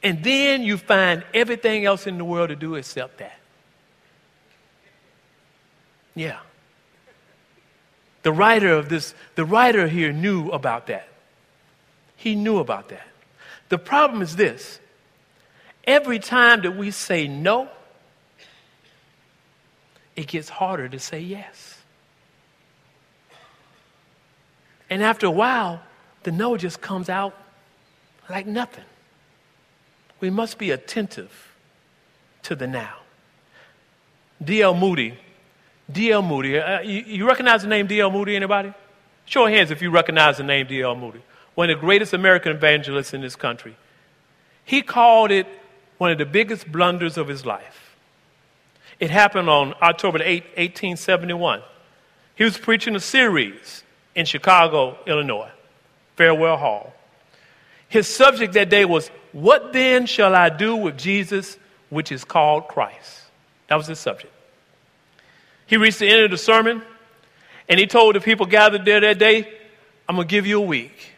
And 0.00 0.22
then 0.22 0.62
you 0.62 0.78
find 0.78 1.24
everything 1.34 1.84
else 1.84 2.06
in 2.06 2.18
the 2.18 2.24
world 2.24 2.50
to 2.50 2.56
do 2.56 2.76
except 2.76 3.18
that. 3.18 3.36
Yeah. 6.14 6.38
The 8.22 8.30
writer 8.30 8.74
of 8.74 8.88
this, 8.88 9.12
the 9.34 9.44
writer 9.44 9.88
here 9.88 10.12
knew 10.12 10.50
about 10.50 10.86
that. 10.86 11.08
He 12.14 12.36
knew 12.36 12.58
about 12.58 12.90
that. 12.90 13.08
The 13.70 13.78
problem 13.78 14.22
is 14.22 14.36
this 14.36 14.78
every 15.84 16.20
time 16.20 16.62
that 16.62 16.76
we 16.76 16.92
say 16.92 17.26
no, 17.26 17.68
it 20.14 20.28
gets 20.28 20.48
harder 20.48 20.88
to 20.88 21.00
say 21.00 21.18
yes. 21.18 21.67
And 24.90 25.02
after 25.02 25.26
a 25.26 25.30
while, 25.30 25.82
the 26.22 26.32
no 26.32 26.56
just 26.56 26.80
comes 26.80 27.08
out 27.08 27.36
like 28.28 28.46
nothing. 28.46 28.84
We 30.20 30.30
must 30.30 30.58
be 30.58 30.70
attentive 30.70 31.54
to 32.44 32.54
the 32.54 32.66
now. 32.66 32.96
D.L. 34.42 34.74
Moody 34.74 35.18
D.L. 35.90 36.22
Moody. 36.22 36.58
Uh, 36.58 36.80
you, 36.80 37.02
you, 37.06 37.26
recognize 37.26 37.62
the 37.62 37.68
name 37.68 37.86
D.L. 37.86 38.10
Moody, 38.10 38.36
anybody? 38.36 38.72
Show 39.24 39.46
of 39.46 39.52
hands 39.52 39.70
if 39.70 39.80
you 39.80 39.90
recognize 39.90 40.36
the 40.36 40.42
name 40.42 40.66
D.L. 40.66 40.94
Moody. 40.94 41.22
One 41.54 41.70
of 41.70 41.76
the 41.76 41.80
greatest 41.80 42.12
American 42.12 42.54
evangelists 42.54 43.14
in 43.14 43.20
this 43.22 43.36
country. 43.36 43.76
He 44.64 44.82
called 44.82 45.30
it 45.30 45.46
one 45.96 46.10
of 46.10 46.18
the 46.18 46.26
biggest 46.26 46.70
blunders 46.70 47.16
of 47.16 47.28
his 47.28 47.46
life. 47.46 47.96
It 49.00 49.10
happened 49.10 49.48
on 49.48 49.74
October 49.80 50.18
8, 50.22 50.42
1871. 50.44 51.62
He 52.34 52.44
was 52.44 52.58
preaching 52.58 52.94
a 52.94 53.00
series 53.00 53.82
in 54.18 54.26
Chicago, 54.26 54.98
Illinois, 55.06 55.48
Farwell 56.16 56.56
Hall. 56.56 56.92
His 57.88 58.08
subject 58.08 58.54
that 58.54 58.68
day 58.68 58.84
was, 58.84 59.12
What 59.30 59.72
then 59.72 60.06
shall 60.06 60.34
I 60.34 60.48
do 60.48 60.74
with 60.74 60.98
Jesus, 60.98 61.56
which 61.88 62.10
is 62.10 62.24
called 62.24 62.66
Christ? 62.66 63.22
That 63.68 63.76
was 63.76 63.86
his 63.86 64.00
subject. 64.00 64.32
He 65.66 65.76
reached 65.76 66.00
the 66.00 66.08
end 66.08 66.24
of 66.24 66.32
the 66.32 66.36
sermon 66.36 66.82
and 67.68 67.78
he 67.78 67.86
told 67.86 68.16
the 68.16 68.20
people 68.20 68.44
gathered 68.44 68.84
there 68.84 68.98
that 69.00 69.20
day, 69.20 69.48
I'm 70.08 70.16
going 70.16 70.26
to 70.26 70.30
give 70.30 70.48
you 70.48 70.58
a 70.58 70.66
week 70.66 71.12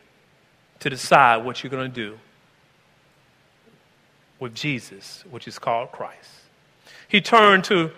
to 0.81 0.91
decide 0.91 1.39
what 1.39 1.63
you're 1.65 1.71
going 1.71 1.91
to 1.91 1.95
do 1.95 2.19
with 4.39 4.55
Jesus, 4.55 5.25
which 5.31 5.49
is 5.49 5.59
called 5.59 5.91
Christ. 5.91 6.31
he 7.09 7.23
turned 7.23 7.65
to 7.65 7.93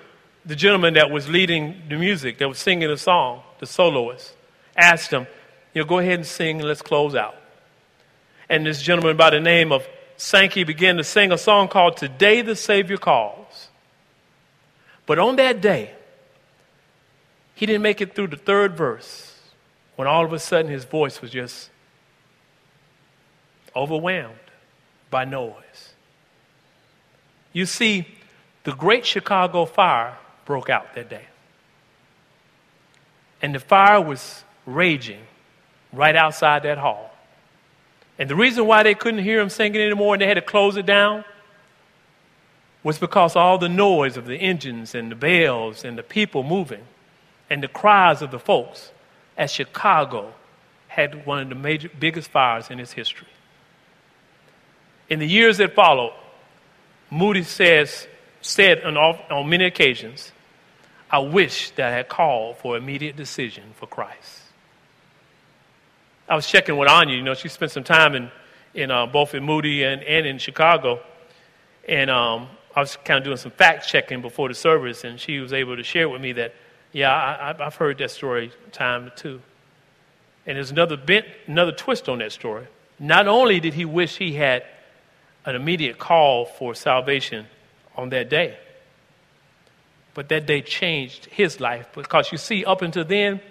the 0.47 0.55
gentleman 0.55 0.95
that 0.95 1.11
was 1.11 1.29
leading 1.29 1.83
the 1.89 1.97
music, 1.97 2.39
that 2.39 2.49
was 2.49 2.59
singing 2.59 2.89
the 2.89 2.97
song, 2.97 3.43
the 3.59 3.67
soloist, 3.67 4.35
asked 4.77 5.11
him, 5.11 5.27
you 5.75 5.83
know, 5.83 5.89
go 5.89 5.99
ahead 5.99 6.15
and 6.15 6.27
sing 6.27 6.59
and 6.59 6.69
let's 6.69 6.83
close 6.83 7.15
out. 7.15 7.37
And 8.49 8.67
this 8.67 8.83
gentleman 8.83 9.17
by 9.17 9.31
the 9.31 9.41
name 9.41 9.73
of 9.73 9.87
Sankey 10.17 10.65
began 10.65 10.97
to 10.99 11.05
sing 11.05 11.33
a 11.33 11.39
song 11.39 11.69
called 11.69 11.97
Today 11.97 12.43
the 12.43 12.55
Savior 12.55 12.97
Calls. 12.97 13.69
But 15.07 15.19
on 15.19 15.37
that 15.37 15.61
day, 15.61 15.93
he 17.55 17.67
didn't 17.67 17.83
make 17.83 18.01
it 18.01 18.15
through 18.15 18.29
the 18.29 18.37
third 18.37 18.77
verse 18.77 19.39
when 19.97 20.09
all 20.09 20.25
of 20.25 20.33
a 20.33 20.39
sudden 20.39 20.71
his 20.71 20.85
voice 20.85 21.21
was 21.21 21.31
just 21.31 21.71
overwhelmed 23.75 24.37
by 25.11 25.25
noise. 25.25 25.95
You 27.53 27.67
see, 27.67 28.07
the 28.65 28.73
Great 28.73 29.05
Chicago 29.05 29.65
Fire 29.65 30.17
broke 30.45 30.71
out 30.71 30.95
that 30.95 31.09
day. 31.09 31.27
And 33.41 33.55
the 33.55 33.61
fire 33.61 34.01
was 34.01 34.45
raging 34.67 35.21
right 35.93 36.17
outside 36.17 36.63
that 36.63 36.79
hall. 36.79 37.11
And 38.19 38.29
the 38.29 38.37
reason 38.37 38.67
why 38.67 38.83
they 38.83 38.95
couldn't 38.95 39.23
hear 39.23 39.41
him 39.41 39.49
singing 39.49 39.81
anymore 39.81 40.15
and 40.15 40.23
they 40.23 40.27
had 40.27 40.35
to 40.35 40.43
close 40.43 40.77
it 40.77 40.87
down 40.87 41.25
was 42.83 42.99
because 42.99 43.37
all 43.37 43.59
the 43.59 43.69
noise 43.69 44.17
of 44.17 44.27
the 44.27 44.37
engines 44.37 44.95
and 44.95 45.11
the 45.11 45.17
bells 45.17 45.85
and 45.85 45.97
the 45.97 46.03
people 46.03 46.43
moving 46.43 46.85
and 47.49 47.63
the 47.63 47.69
cries 47.69 48.23
of 48.23 48.31
the 48.31 48.39
folks 48.39 48.93
as 49.37 49.51
Chicago 49.51 50.33
had 50.89 51.25
one 51.25 51.39
of 51.39 51.49
the 51.49 51.55
major, 51.55 51.91
biggest 51.99 52.31
fires 52.31 52.71
in 52.71 52.79
its 52.79 52.93
history. 52.93 53.29
In 55.09 55.19
the 55.19 55.27
years 55.27 55.59
that 55.59 55.75
followed, 55.75 56.13
Moody 57.11 57.43
says, 57.43 58.07
said 58.41 58.83
on, 58.85 58.97
on 58.97 59.49
many 59.49 59.65
occasions, 59.65 60.33
I 61.11 61.19
wish 61.19 61.71
that 61.73 61.93
I 61.93 61.97
had 61.97 62.09
called 62.09 62.57
for 62.59 62.77
immediate 62.77 63.17
decision 63.17 63.65
for 63.77 63.87
Christ. 63.87 64.41
I 66.33 66.35
was 66.35 66.47
checking 66.47 66.79
with 66.79 66.89
Anya. 66.89 67.15
You 67.15 67.23
know, 67.23 67.35
she 67.35 67.49
spent 67.49 67.73
some 67.73 67.85
time 67.85 68.15
in, 68.15 68.31
in 68.73 68.91
uh, 68.91 69.05
both 69.05 69.35
in 69.35 69.45
Moody 69.45 69.83
and, 69.83 70.03
and 70.03 70.27
in 70.27 70.39
Chicago. 70.39 70.99
And 71.87 72.09
um, 72.09 72.49
I 72.75 72.81
was 72.81 72.97
kind 72.97 73.19
of 73.19 73.25
doing 73.25 73.37
some 73.37 73.51
fact 73.51 73.87
checking 73.87 74.23
before 74.23 74.49
the 74.49 74.55
service, 74.55 75.05
and 75.05 75.21
she 75.21 75.41
was 75.41 75.53
able 75.53 75.77
to 75.77 75.83
share 75.83 76.09
with 76.09 76.23
me 76.23 76.33
that, 76.33 76.55
yeah, 76.91 77.13
I, 77.13 77.63
have 77.63 77.77
heard 77.77 77.99
that 77.99 78.11
story 78.11 78.51
time 78.71 79.13
two. 79.15 79.43
And 80.47 80.57
there's 80.57 80.71
another 80.71 80.97
bent, 80.97 81.27
another 81.47 81.71
twist 81.71 82.09
on 82.09 82.21
that 82.21 82.33
story. 82.33 82.67
Not 82.99 83.29
only 83.29 83.61
did 83.61 83.75
he 83.75 83.85
wish 83.85 84.17
he 84.17 84.33
had 84.33 84.65
an 85.45 85.55
immediate 85.55 85.99
call 85.99 86.47
for 86.47 86.75
salvation 86.75 87.45
on 87.95 88.09
that 88.09 88.31
day, 88.31 88.57
but 90.15 90.31
that 90.31 90.47
day 90.47 90.63
changed 90.63 91.27
his 91.27 91.61
life 91.61 91.91
because 91.93 92.33
you 92.33 92.39
see, 92.39 92.65
up 92.65 92.81
until 92.81 93.05
then, 93.05 93.43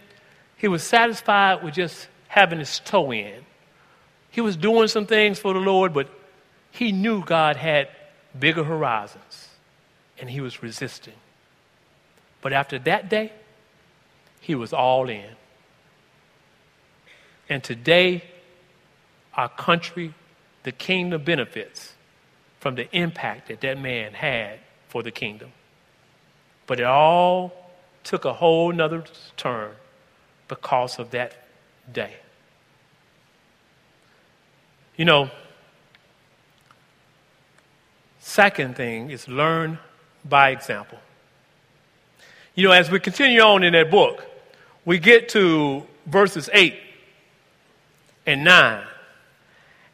he 0.57 0.67
was 0.67 0.81
satisfied 0.81 1.63
with 1.63 1.75
just 1.75 2.07
having 2.31 2.59
his 2.59 2.79
toe 2.79 3.11
in. 3.11 3.45
He 4.29 4.39
was 4.39 4.55
doing 4.55 4.87
some 4.87 5.05
things 5.05 5.37
for 5.37 5.53
the 5.53 5.59
Lord, 5.59 5.93
but 5.93 6.07
he 6.71 6.93
knew 6.93 7.25
God 7.25 7.57
had 7.57 7.89
bigger 8.39 8.63
horizons, 8.63 9.49
and 10.17 10.29
he 10.29 10.39
was 10.39 10.63
resisting. 10.63 11.15
But 12.41 12.53
after 12.53 12.79
that 12.79 13.09
day, 13.09 13.33
he 14.39 14.55
was 14.55 14.71
all 14.71 15.09
in. 15.09 15.35
And 17.49 17.61
today, 17.61 18.23
our 19.33 19.49
country, 19.49 20.13
the 20.63 20.71
kingdom 20.71 21.25
benefits 21.25 21.95
from 22.61 22.75
the 22.75 22.87
impact 22.95 23.49
that 23.49 23.59
that 23.59 23.77
man 23.77 24.13
had 24.13 24.59
for 24.87 25.03
the 25.03 25.11
kingdom. 25.11 25.51
But 26.65 26.79
it 26.79 26.85
all 26.85 27.51
took 28.05 28.23
a 28.23 28.31
whole 28.31 28.71
nother 28.71 29.03
turn 29.35 29.71
because 30.47 30.97
of 30.97 31.11
that 31.11 31.35
day. 31.91 32.20
You 35.01 35.05
know, 35.05 35.31
second 38.19 38.75
thing 38.75 39.09
is 39.09 39.27
learn 39.27 39.79
by 40.23 40.51
example. 40.51 40.99
You 42.53 42.67
know, 42.67 42.71
as 42.71 42.91
we 42.91 42.99
continue 42.99 43.41
on 43.41 43.63
in 43.63 43.73
that 43.73 43.89
book, 43.89 44.23
we 44.85 44.99
get 44.99 45.29
to 45.29 45.87
verses 46.05 46.51
8 46.53 46.75
and 48.27 48.43
9. 48.43 48.83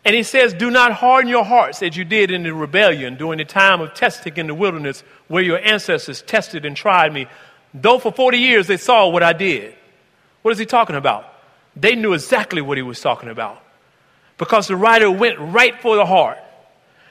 And 0.03 0.13
he 0.13 0.23
says, 0.23 0.53
Do 0.53 0.69
not 0.69 0.91
harden 0.91 1.29
your 1.29 1.45
hearts 1.45 1.81
as 1.81 1.95
you 1.95 2.03
did 2.03 2.29
in 2.29 2.43
the 2.43 2.53
rebellion 2.53 3.15
during 3.15 3.37
the 3.37 3.45
time 3.45 3.79
of 3.79 3.93
testing 3.93 4.35
in 4.35 4.47
the 4.47 4.55
wilderness, 4.55 5.05
where 5.29 5.41
your 5.41 5.59
ancestors 5.59 6.21
tested 6.21 6.65
and 6.65 6.75
tried 6.75 7.13
me. 7.13 7.27
Though 7.73 7.99
for 7.99 8.11
40 8.11 8.39
years 8.39 8.67
they 8.67 8.75
saw 8.75 9.07
what 9.07 9.23
I 9.23 9.31
did. 9.31 9.73
What 10.41 10.51
is 10.51 10.57
he 10.57 10.65
talking 10.65 10.97
about? 10.97 11.33
They 11.77 11.95
knew 11.95 12.11
exactly 12.11 12.61
what 12.61 12.77
he 12.77 12.81
was 12.81 12.99
talking 12.99 13.29
about 13.29 13.63
because 14.37 14.67
the 14.67 14.75
writer 14.75 15.09
went 15.09 15.39
right 15.39 15.79
for 15.81 15.95
the 15.95 16.05
heart 16.05 16.37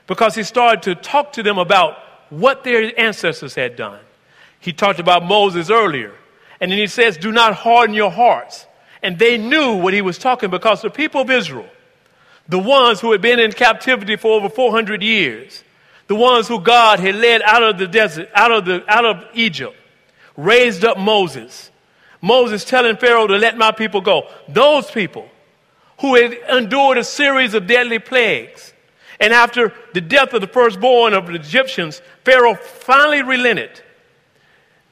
because 0.06 0.34
he 0.34 0.42
started 0.42 0.82
to 0.82 0.94
talk 0.94 1.32
to 1.34 1.42
them 1.42 1.58
about 1.58 1.98
what 2.30 2.64
their 2.64 2.98
ancestors 2.98 3.54
had 3.54 3.76
done. 3.76 4.00
He 4.60 4.72
talked 4.72 4.98
about 4.98 5.24
Moses 5.24 5.70
earlier, 5.70 6.12
and 6.60 6.70
then 6.70 6.78
he 6.78 6.86
says, 6.86 7.16
Do 7.16 7.32
not 7.32 7.54
harden 7.54 7.94
your 7.94 8.10
hearts. 8.10 8.66
And 9.02 9.18
they 9.18 9.38
knew 9.38 9.74
what 9.74 9.94
he 9.94 10.02
was 10.02 10.18
talking 10.18 10.50
because 10.50 10.82
the 10.82 10.90
people 10.90 11.20
of 11.20 11.30
Israel, 11.30 11.68
the 12.48 12.58
ones 12.58 13.00
who 13.00 13.12
had 13.12 13.20
been 13.20 13.38
in 13.38 13.52
captivity 13.52 14.16
for 14.16 14.32
over 14.32 14.48
400 14.48 15.02
years, 15.02 15.62
the 16.06 16.14
ones 16.14 16.48
who 16.48 16.60
God 16.60 16.98
had 16.98 17.14
led 17.16 17.42
out 17.42 17.62
of 17.62 17.78
the 17.78 17.86
desert, 17.86 18.30
out 18.34 18.50
of, 18.50 18.64
the, 18.64 18.84
out 18.88 19.04
of 19.04 19.24
Egypt, 19.34 19.76
raised 20.36 20.84
up 20.84 20.98
Moses 20.98 21.70
Moses 22.26 22.64
telling 22.64 22.96
Pharaoh 22.96 23.26
to 23.26 23.36
let 23.36 23.56
my 23.56 23.70
people 23.70 24.00
go. 24.00 24.28
Those 24.48 24.90
people 24.90 25.28
who 26.00 26.14
had 26.14 26.32
endured 26.50 26.98
a 26.98 27.04
series 27.04 27.54
of 27.54 27.66
deadly 27.66 27.98
plagues. 27.98 28.72
And 29.18 29.32
after 29.32 29.72
the 29.94 30.00
death 30.00 30.34
of 30.34 30.40
the 30.42 30.46
firstborn 30.46 31.14
of 31.14 31.26
the 31.26 31.34
Egyptians, 31.34 32.02
Pharaoh 32.24 32.54
finally 32.54 33.22
relented. 33.22 33.82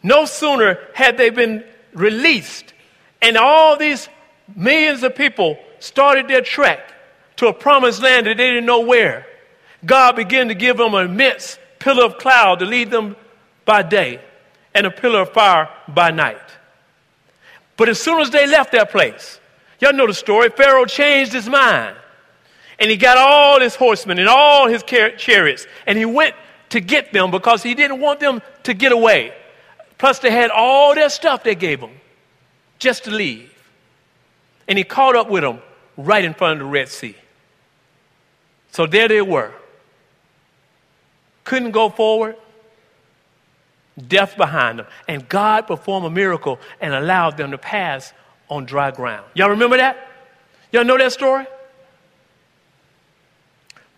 No 0.02 0.24
sooner 0.24 0.78
had 0.94 1.16
they 1.16 1.30
been 1.30 1.64
released, 1.92 2.72
and 3.20 3.36
all 3.36 3.76
these 3.76 4.08
millions 4.54 5.02
of 5.02 5.14
people 5.14 5.58
started 5.78 6.28
their 6.28 6.42
trek 6.42 6.92
to 7.36 7.48
a 7.48 7.52
promised 7.52 8.02
land 8.02 8.26
that 8.26 8.36
they 8.36 8.50
didn't 8.50 8.66
know 8.66 8.80
where. 8.80 9.26
God 9.84 10.16
began 10.16 10.48
to 10.48 10.54
give 10.54 10.76
them 10.76 10.94
an 10.94 11.06
immense 11.06 11.58
pillar 11.78 12.04
of 12.04 12.18
cloud 12.18 12.60
to 12.60 12.64
lead 12.64 12.90
them 12.90 13.16
by 13.64 13.82
day 13.82 14.20
and 14.74 14.86
a 14.86 14.90
pillar 14.90 15.20
of 15.20 15.32
fire 15.32 15.68
by 15.88 16.10
night. 16.10 16.40
But 17.76 17.88
as 17.88 18.00
soon 18.00 18.20
as 18.20 18.30
they 18.30 18.46
left 18.46 18.72
that 18.72 18.90
place, 18.90 19.40
y'all 19.84 19.92
know 19.92 20.06
the 20.06 20.14
story, 20.14 20.48
Pharaoh 20.48 20.86
changed 20.86 21.32
his 21.32 21.48
mind. 21.48 21.96
And 22.78 22.90
he 22.90 22.96
got 22.96 23.16
all 23.16 23.60
his 23.60 23.76
horsemen 23.76 24.18
and 24.18 24.28
all 24.28 24.66
his 24.66 24.82
chariots, 24.82 25.66
and 25.86 25.96
he 25.96 26.04
went 26.04 26.34
to 26.70 26.80
get 26.80 27.12
them 27.12 27.30
because 27.30 27.62
he 27.62 27.74
didn't 27.74 28.00
want 28.00 28.18
them 28.18 28.42
to 28.64 28.74
get 28.74 28.90
away. 28.90 29.32
Plus, 29.96 30.18
they 30.18 30.30
had 30.30 30.50
all 30.50 30.94
their 30.94 31.08
stuff 31.08 31.44
they 31.44 31.54
gave 31.54 31.80
them 31.80 31.92
just 32.80 33.04
to 33.04 33.10
leave. 33.10 33.52
And 34.66 34.76
he 34.76 34.82
caught 34.82 35.14
up 35.14 35.30
with 35.30 35.42
them 35.42 35.60
right 35.96 36.24
in 36.24 36.34
front 36.34 36.54
of 36.60 36.66
the 36.66 36.70
Red 36.70 36.88
Sea. 36.88 37.14
So 38.72 38.86
there 38.86 39.06
they 39.06 39.22
were. 39.22 39.52
Couldn't 41.44 41.70
go 41.70 41.90
forward, 41.90 42.36
death 44.08 44.36
behind 44.36 44.80
them. 44.80 44.86
And 45.06 45.28
God 45.28 45.68
performed 45.68 46.06
a 46.06 46.10
miracle 46.10 46.58
and 46.80 46.92
allowed 46.92 47.36
them 47.36 47.52
to 47.52 47.58
pass 47.58 48.12
on 48.54 48.64
dry 48.64 48.92
ground. 48.92 49.26
Y'all 49.34 49.50
remember 49.50 49.76
that? 49.76 49.96
Y'all 50.70 50.84
know 50.84 50.96
that 50.96 51.12
story? 51.12 51.46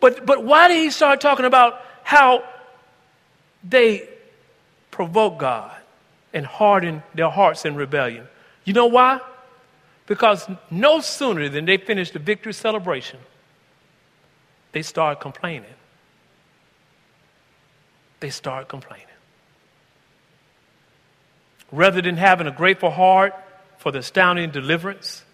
But, 0.00 0.24
but 0.24 0.44
why 0.44 0.68
did 0.68 0.78
he 0.78 0.90
start 0.90 1.20
talking 1.20 1.44
about 1.44 1.80
how 2.02 2.42
they 3.62 4.08
provoke 4.90 5.38
God 5.38 5.76
and 6.32 6.46
harden 6.46 7.02
their 7.14 7.28
hearts 7.28 7.64
in 7.64 7.74
rebellion? 7.74 8.26
You 8.64 8.72
know 8.72 8.86
why? 8.86 9.20
Because 10.06 10.48
no 10.70 11.00
sooner 11.00 11.48
than 11.48 11.66
they 11.66 11.76
finished 11.76 12.14
the 12.14 12.18
victory 12.18 12.54
celebration, 12.54 13.18
they 14.72 14.82
start 14.82 15.20
complaining. 15.20 15.74
They 18.20 18.30
start 18.30 18.68
complaining 18.68 19.06
rather 21.72 22.00
than 22.00 22.16
having 22.16 22.46
a 22.46 22.50
grateful 22.50 22.90
heart 22.90 23.34
for 23.78 23.92
the 23.92 23.98
astounding 23.98 24.50
deliverance, 24.50 25.24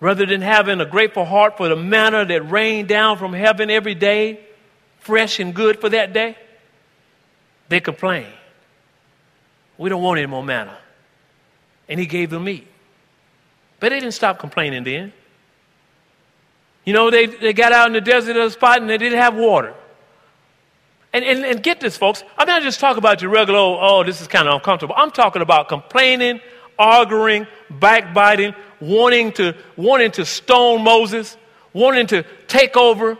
rather 0.00 0.26
than 0.26 0.40
having 0.40 0.80
a 0.80 0.86
grateful 0.86 1.24
heart 1.24 1.56
for 1.56 1.68
the 1.68 1.76
manna 1.76 2.24
that 2.24 2.42
rained 2.50 2.88
down 2.88 3.18
from 3.18 3.32
heaven 3.32 3.70
every 3.70 3.94
day, 3.94 4.40
fresh 5.00 5.40
and 5.40 5.54
good 5.54 5.80
for 5.80 5.88
that 5.88 6.12
day, 6.12 6.36
they 7.68 7.80
complain. 7.80 8.26
We 9.78 9.88
don't 9.88 10.02
want 10.02 10.18
any 10.18 10.26
more 10.26 10.44
manna. 10.44 10.76
And 11.88 11.98
he 11.98 12.06
gave 12.06 12.30
them 12.30 12.44
meat. 12.44 12.68
But 13.80 13.88
they 13.88 13.98
didn't 13.98 14.14
stop 14.14 14.38
complaining 14.38 14.84
then. 14.84 15.12
You 16.84 16.92
know, 16.92 17.10
they, 17.10 17.26
they 17.26 17.52
got 17.52 17.72
out 17.72 17.86
in 17.86 17.92
the 17.92 18.00
desert 18.00 18.36
of 18.36 18.44
the 18.44 18.50
spot 18.50 18.80
and 18.80 18.90
they 18.90 18.98
didn't 18.98 19.18
have 19.18 19.34
water. 19.34 19.74
And, 21.12 21.24
and, 21.24 21.44
and 21.44 21.62
get 21.62 21.80
this, 21.80 21.96
folks. 21.96 22.24
I'm 22.38 22.46
not 22.46 22.62
just 22.62 22.80
talking 22.80 22.98
about 22.98 23.22
your 23.22 23.30
regular, 23.30 23.58
oh 23.58 24.02
this 24.04 24.20
is 24.20 24.28
kind 24.28 24.48
of 24.48 24.54
uncomfortable. 24.54 24.94
I'm 24.96 25.10
talking 25.10 25.42
about 25.42 25.68
complaining, 25.68 26.40
arguing, 26.78 27.46
backbiting, 27.70 28.54
wanting 28.80 29.32
to, 29.32 29.56
wanting 29.76 30.10
to 30.12 30.24
stone 30.24 30.82
Moses, 30.82 31.36
wanting 31.72 32.06
to 32.08 32.24
take 32.48 32.76
over. 32.76 33.16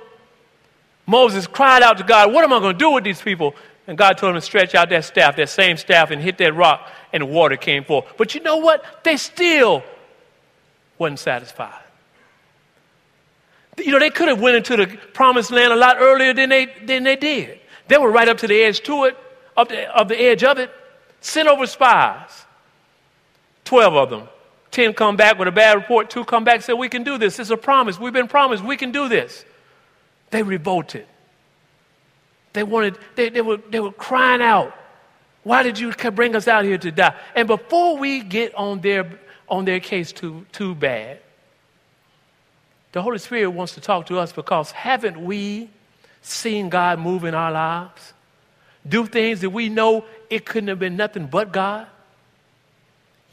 Moses 1.06 1.46
cried 1.46 1.82
out 1.82 1.98
to 1.98 2.04
God, 2.04 2.32
What 2.32 2.44
am 2.44 2.52
I 2.52 2.60
going 2.60 2.74
to 2.74 2.78
do 2.78 2.90
with 2.92 3.04
these 3.04 3.20
people? 3.20 3.54
And 3.86 3.98
God 3.98 4.16
told 4.16 4.30
him 4.30 4.40
to 4.40 4.40
stretch 4.40 4.74
out 4.74 4.90
that 4.90 5.04
staff, 5.04 5.36
that 5.36 5.48
same 5.48 5.76
staff, 5.76 6.10
and 6.10 6.22
hit 6.22 6.38
that 6.38 6.54
rock, 6.54 6.88
and 7.12 7.30
water 7.30 7.56
came 7.56 7.84
forth. 7.84 8.06
But 8.16 8.34
you 8.34 8.40
know 8.42 8.58
what? 8.58 8.84
They 9.02 9.16
still 9.16 9.82
wasn't 10.98 11.18
satisfied. 11.18 11.82
You 13.78 13.92
know, 13.92 13.98
they 13.98 14.10
could 14.10 14.28
have 14.28 14.40
went 14.40 14.56
into 14.56 14.76
the 14.76 14.86
promised 15.12 15.50
land 15.50 15.72
a 15.72 15.76
lot 15.76 15.96
earlier 15.98 16.32
than 16.32 16.50
they, 16.50 16.66
than 16.84 17.02
they 17.02 17.16
did. 17.16 17.58
They 17.88 17.98
were 17.98 18.10
right 18.10 18.28
up 18.28 18.38
to 18.38 18.46
the 18.46 18.62
edge 18.62 18.82
to 18.82 19.04
it, 19.04 19.16
up 19.56 19.68
the, 19.68 19.96
up 19.96 20.08
the 20.08 20.20
edge 20.20 20.44
of 20.44 20.58
it. 20.58 20.70
Sent 21.20 21.48
over 21.48 21.66
spies. 21.66 22.44
Twelve 23.64 23.94
of 23.94 24.10
them. 24.10 24.28
Ten 24.70 24.94
come 24.94 25.16
back 25.16 25.38
with 25.38 25.48
a 25.48 25.52
bad 25.52 25.76
report. 25.76 26.10
Two 26.10 26.24
come 26.24 26.44
back 26.44 26.56
and 26.56 26.64
say, 26.64 26.72
We 26.72 26.88
can 26.88 27.04
do 27.04 27.18
this. 27.18 27.38
It's 27.38 27.50
a 27.50 27.56
promise. 27.56 28.00
We've 28.00 28.12
been 28.12 28.28
promised. 28.28 28.64
We 28.64 28.76
can 28.76 28.90
do 28.90 29.08
this. 29.08 29.44
They 30.30 30.42
revolted. 30.42 31.06
They 32.54 32.62
wanted, 32.62 32.98
they, 33.14 33.28
they, 33.28 33.40
were, 33.40 33.58
they 33.70 33.80
were 33.80 33.92
crying 33.92 34.42
out, 34.42 34.74
Why 35.42 35.62
did 35.62 35.78
you 35.78 35.92
bring 35.92 36.34
us 36.36 36.48
out 36.48 36.64
here 36.64 36.78
to 36.78 36.90
die? 36.90 37.14
And 37.34 37.46
before 37.46 37.96
we 37.98 38.22
get 38.22 38.54
on 38.54 38.80
their, 38.80 39.18
on 39.48 39.64
their 39.64 39.80
case 39.80 40.12
too, 40.12 40.46
too 40.52 40.74
bad, 40.74 41.20
the 42.92 43.02
Holy 43.02 43.18
Spirit 43.18 43.50
wants 43.50 43.74
to 43.74 43.80
talk 43.80 44.06
to 44.06 44.18
us 44.18 44.32
because 44.32 44.70
haven't 44.70 45.22
we 45.22 45.70
seen 46.20 46.68
God 46.68 46.98
move 46.98 47.24
in 47.24 47.34
our 47.34 47.50
lives? 47.50 48.12
Do 48.86 49.06
things 49.06 49.40
that 49.40 49.50
we 49.50 49.68
know 49.68 50.04
it 50.28 50.44
couldn't 50.44 50.68
have 50.68 50.78
been 50.78 50.96
nothing 50.96 51.26
but 51.26 51.52
God? 51.52 51.86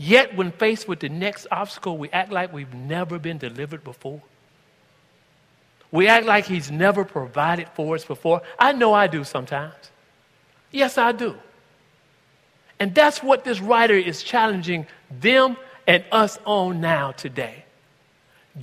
Yet, 0.01 0.33
when 0.33 0.53
faced 0.53 0.87
with 0.87 1.01
the 1.01 1.09
next 1.09 1.45
obstacle, 1.51 1.97
we 1.97 2.09
act 2.09 2.31
like 2.31 2.53
we've 2.53 2.73
never 2.73 3.19
been 3.19 3.37
delivered 3.37 3.83
before. 3.83 4.21
We 5.91 6.07
act 6.07 6.25
like 6.25 6.45
He's 6.45 6.71
never 6.71 7.03
provided 7.03 7.67
for 7.75 7.95
us 7.95 8.05
before. 8.05 8.41
I 8.57 8.71
know 8.71 8.93
I 8.93 9.07
do 9.07 9.25
sometimes. 9.25 9.91
Yes, 10.71 10.97
I 10.97 11.11
do. 11.11 11.35
And 12.79 12.95
that's 12.95 13.21
what 13.21 13.43
this 13.43 13.59
writer 13.59 13.93
is 13.93 14.23
challenging 14.23 14.87
them 15.11 15.57
and 15.85 16.05
us 16.13 16.39
on 16.45 16.79
now 16.79 17.11
today. 17.11 17.65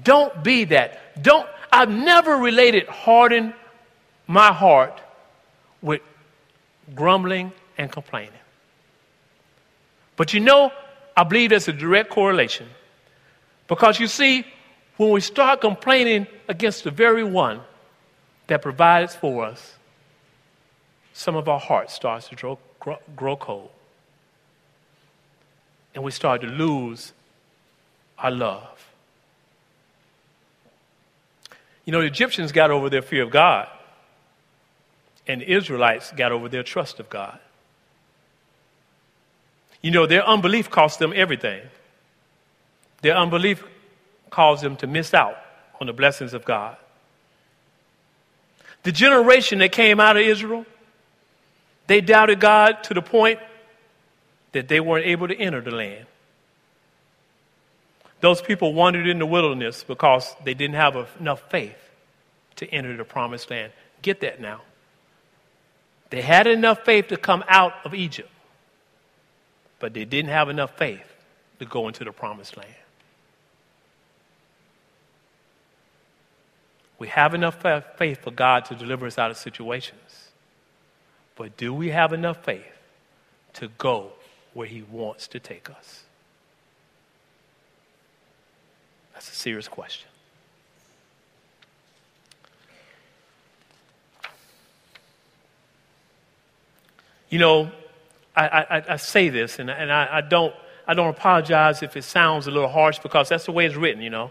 Don't 0.02 0.42
be 0.42 0.64
that. 0.64 1.22
Don't, 1.22 1.46
I've 1.70 1.90
never 1.90 2.36
related 2.36 2.86
harden 2.88 3.52
my 4.26 4.54
heart 4.54 5.02
with 5.82 6.00
grumbling 6.94 7.52
and 7.76 7.92
complaining. 7.92 8.32
But 10.16 10.32
you 10.32 10.40
know, 10.40 10.72
I 11.16 11.24
believe 11.24 11.50
there's 11.50 11.68
a 11.68 11.72
direct 11.72 12.10
correlation. 12.10 12.68
Because 13.68 13.98
you 13.98 14.06
see, 14.06 14.44
when 14.96 15.10
we 15.10 15.20
start 15.20 15.60
complaining 15.60 16.26
against 16.48 16.84
the 16.84 16.90
very 16.90 17.24
one 17.24 17.60
that 18.46 18.62
provides 18.62 19.14
for 19.16 19.44
us, 19.44 19.74
some 21.12 21.34
of 21.34 21.48
our 21.48 21.58
heart 21.58 21.90
starts 21.90 22.28
to 22.28 22.36
grow, 22.36 22.58
grow, 22.78 22.98
grow 23.16 23.36
cold. 23.36 23.70
And 25.94 26.04
we 26.04 26.10
start 26.10 26.42
to 26.42 26.46
lose 26.46 27.12
our 28.18 28.30
love. 28.30 28.92
You 31.86 31.92
know, 31.92 32.00
the 32.00 32.06
Egyptians 32.06 32.52
got 32.52 32.70
over 32.70 32.90
their 32.90 33.00
fear 33.00 33.22
of 33.22 33.30
God, 33.30 33.68
and 35.26 35.40
the 35.40 35.50
Israelites 35.50 36.12
got 36.12 36.32
over 36.32 36.48
their 36.48 36.62
trust 36.62 37.00
of 37.00 37.08
God. 37.08 37.38
You 39.86 39.92
know, 39.92 40.04
their 40.04 40.26
unbelief 40.26 40.68
cost 40.68 40.98
them 40.98 41.12
everything. 41.14 41.62
Their 43.02 43.16
unbelief 43.16 43.62
caused 44.30 44.64
them 44.64 44.74
to 44.78 44.88
miss 44.88 45.14
out 45.14 45.36
on 45.80 45.86
the 45.86 45.92
blessings 45.92 46.34
of 46.34 46.44
God. 46.44 46.76
The 48.82 48.90
generation 48.90 49.60
that 49.60 49.70
came 49.70 50.00
out 50.00 50.16
of 50.16 50.24
Israel, 50.24 50.66
they 51.86 52.00
doubted 52.00 52.40
God 52.40 52.82
to 52.82 52.94
the 52.94 53.00
point 53.00 53.38
that 54.50 54.66
they 54.66 54.80
weren't 54.80 55.06
able 55.06 55.28
to 55.28 55.36
enter 55.38 55.60
the 55.60 55.70
land. 55.70 56.06
Those 58.20 58.42
people 58.42 58.74
wandered 58.74 59.06
in 59.06 59.20
the 59.20 59.26
wilderness 59.26 59.84
because 59.84 60.34
they 60.42 60.54
didn't 60.54 60.74
have 60.74 60.96
enough 61.20 61.48
faith 61.48 61.78
to 62.56 62.66
enter 62.74 62.96
the 62.96 63.04
promised 63.04 63.52
land. 63.52 63.70
Get 64.02 64.20
that 64.22 64.40
now. 64.40 64.62
They 66.10 66.22
had 66.22 66.48
enough 66.48 66.84
faith 66.84 67.06
to 67.06 67.16
come 67.16 67.44
out 67.46 67.74
of 67.84 67.94
Egypt, 67.94 68.30
but 69.78 69.94
they 69.94 70.04
didn't 70.04 70.30
have 70.30 70.48
enough 70.48 70.76
faith 70.76 71.06
to 71.58 71.64
go 71.64 71.88
into 71.88 72.04
the 72.04 72.12
promised 72.12 72.56
land. 72.56 72.70
We 76.98 77.08
have 77.08 77.34
enough 77.34 77.62
faith 77.98 78.22
for 78.22 78.30
God 78.30 78.64
to 78.66 78.74
deliver 78.74 79.06
us 79.06 79.18
out 79.18 79.30
of 79.30 79.36
situations, 79.36 80.30
but 81.34 81.56
do 81.56 81.74
we 81.74 81.90
have 81.90 82.12
enough 82.12 82.42
faith 82.44 82.64
to 83.54 83.68
go 83.76 84.12
where 84.54 84.66
He 84.66 84.82
wants 84.82 85.28
to 85.28 85.38
take 85.38 85.68
us? 85.68 86.04
That's 89.12 89.30
a 89.30 89.34
serious 89.34 89.68
question. 89.68 90.08
You 97.28 97.38
know, 97.38 97.70
I, 98.36 98.46
I, 98.46 98.84
I 98.90 98.96
say 98.96 99.30
this, 99.30 99.58
and, 99.58 99.70
and 99.70 99.90
I, 99.90 100.18
I, 100.18 100.20
don't, 100.20 100.54
I 100.86 100.94
don't 100.94 101.08
apologize 101.08 101.82
if 101.82 101.96
it 101.96 102.04
sounds 102.04 102.46
a 102.46 102.50
little 102.50 102.68
harsh 102.68 102.98
because 102.98 103.30
that's 103.30 103.46
the 103.46 103.52
way 103.52 103.64
it's 103.64 103.76
written, 103.76 104.02
you 104.02 104.10
know. 104.10 104.30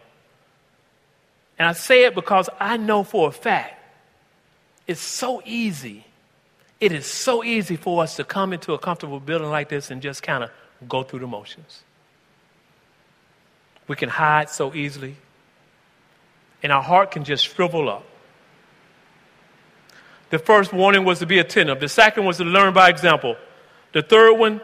And 1.57 1.67
I 1.67 1.71
say 1.73 2.05
it 2.05 2.13
because 2.13 2.49
I 2.59 2.77
know 2.77 3.03
for 3.03 3.29
a 3.29 3.31
fact 3.31 3.81
it's 4.87 5.01
so 5.01 5.41
easy. 5.45 6.05
It 6.79 6.91
is 6.91 7.05
so 7.05 7.43
easy 7.43 7.75
for 7.75 8.03
us 8.03 8.17
to 8.17 8.23
come 8.23 8.53
into 8.53 8.73
a 8.73 8.77
comfortable 8.77 9.19
building 9.19 9.49
like 9.49 9.69
this 9.69 9.89
and 9.89 10.01
just 10.01 10.21
kind 10.21 10.43
of 10.43 10.51
go 10.87 11.03
through 11.03 11.19
the 11.19 11.27
motions. 11.27 11.81
We 13.87 13.95
can 13.95 14.09
hide 14.09 14.49
so 14.49 14.73
easily, 14.73 15.15
and 16.61 16.71
our 16.71 16.83
heart 16.83 17.11
can 17.11 17.23
just 17.23 17.47
shrivel 17.47 17.89
up. 17.89 18.05
The 20.31 20.39
first 20.39 20.73
warning 20.73 21.05
was 21.05 21.19
to 21.19 21.25
be 21.25 21.39
attentive, 21.39 21.79
the 21.79 21.89
second 21.89 22.25
was 22.25 22.37
to 22.37 22.43
learn 22.43 22.73
by 22.73 22.89
example. 22.89 23.37
The 23.95 24.01
third 24.01 24.33
one 24.33 24.59